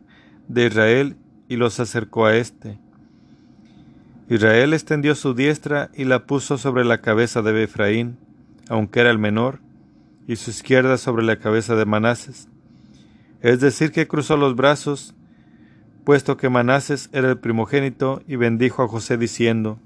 [0.49, 1.19] de Israel,
[1.49, 2.79] y los acercó a éste.
[4.29, 8.19] Israel extendió su diestra y la puso sobre la cabeza de Efraín,
[8.69, 9.61] aunque era el menor,
[10.27, 12.49] y su izquierda sobre la cabeza de Manases.
[13.41, 15.15] Es decir, que cruzó los brazos,
[16.05, 19.79] puesto que Manases era el primogénito, y bendijo a José diciendo,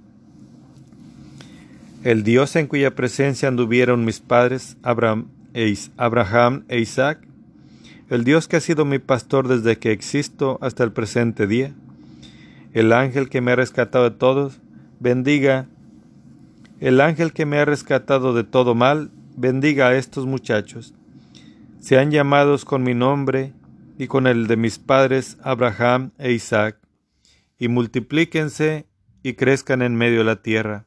[2.03, 5.77] El Dios en cuya presencia anduvieron mis padres, Abraham e,
[6.69, 7.29] e Isaac,
[8.13, 11.73] el Dios que ha sido mi pastor desde que existo hasta el presente día,
[12.75, 14.61] el ángel que me ha rescatado de todos,
[15.01, 15.67] bendiga.
[16.79, 20.93] El ángel que me ha rescatado de todo mal, bendiga a estos muchachos.
[21.81, 23.55] Sean llamados con mi nombre
[23.97, 26.79] y con el de mis padres Abraham e Isaac,
[27.59, 28.87] y multiplíquense
[29.23, 30.85] y crezcan en medio de la tierra.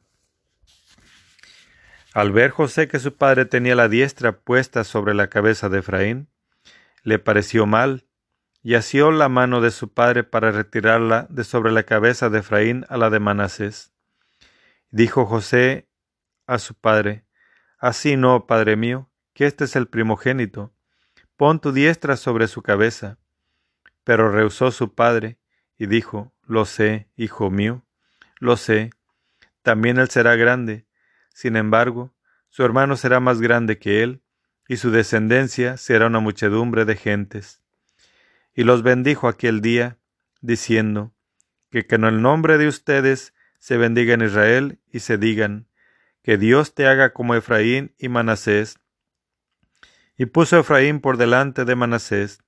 [2.14, 6.28] Al ver José que su padre tenía la diestra puesta sobre la cabeza de Efraín,
[7.06, 8.04] le pareció mal,
[8.64, 12.84] y asió la mano de su padre para retirarla de sobre la cabeza de Efraín
[12.88, 13.92] a la de Manasés.
[14.90, 15.88] Dijo José
[16.48, 17.24] a su padre,
[17.78, 20.74] Así no, padre mío, que este es el primogénito,
[21.36, 23.18] pon tu diestra sobre su cabeza.
[24.02, 25.38] Pero rehusó su padre,
[25.78, 27.84] y dijo, Lo sé, hijo mío,
[28.40, 28.90] lo sé,
[29.62, 30.88] también él será grande,
[31.32, 32.12] sin embargo,
[32.48, 34.24] su hermano será más grande que él,
[34.68, 37.62] y su descendencia será una muchedumbre de gentes
[38.56, 39.98] y los bendijo aquel día,
[40.40, 41.12] diciendo,
[41.70, 45.68] que con el nombre de ustedes se bendiga en Israel y se digan,
[46.22, 48.80] que Dios te haga como Efraín y Manasés.
[50.16, 52.42] Y puso Efraín por delante de Manasés.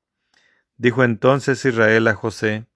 [0.79, 2.67] Dijo entonces Israel a José,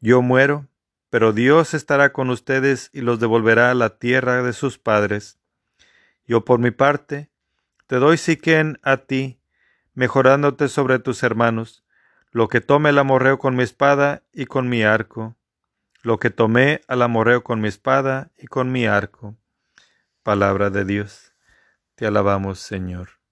[0.00, 0.66] Yo muero,
[1.10, 5.38] pero Dios estará con ustedes y los devolverá a la tierra de sus padres.
[6.24, 7.30] Yo por mi parte,
[7.86, 9.40] te doy Siquén a ti,
[9.94, 11.84] mejorándote sobre tus hermanos,
[12.30, 15.36] lo que tome el amorreo con mi espada y con mi arco,
[16.02, 19.36] lo que tomé al amorreo con mi espada y con mi arco.
[20.22, 21.32] Palabra de Dios.
[21.94, 23.25] Te alabamos, Señor.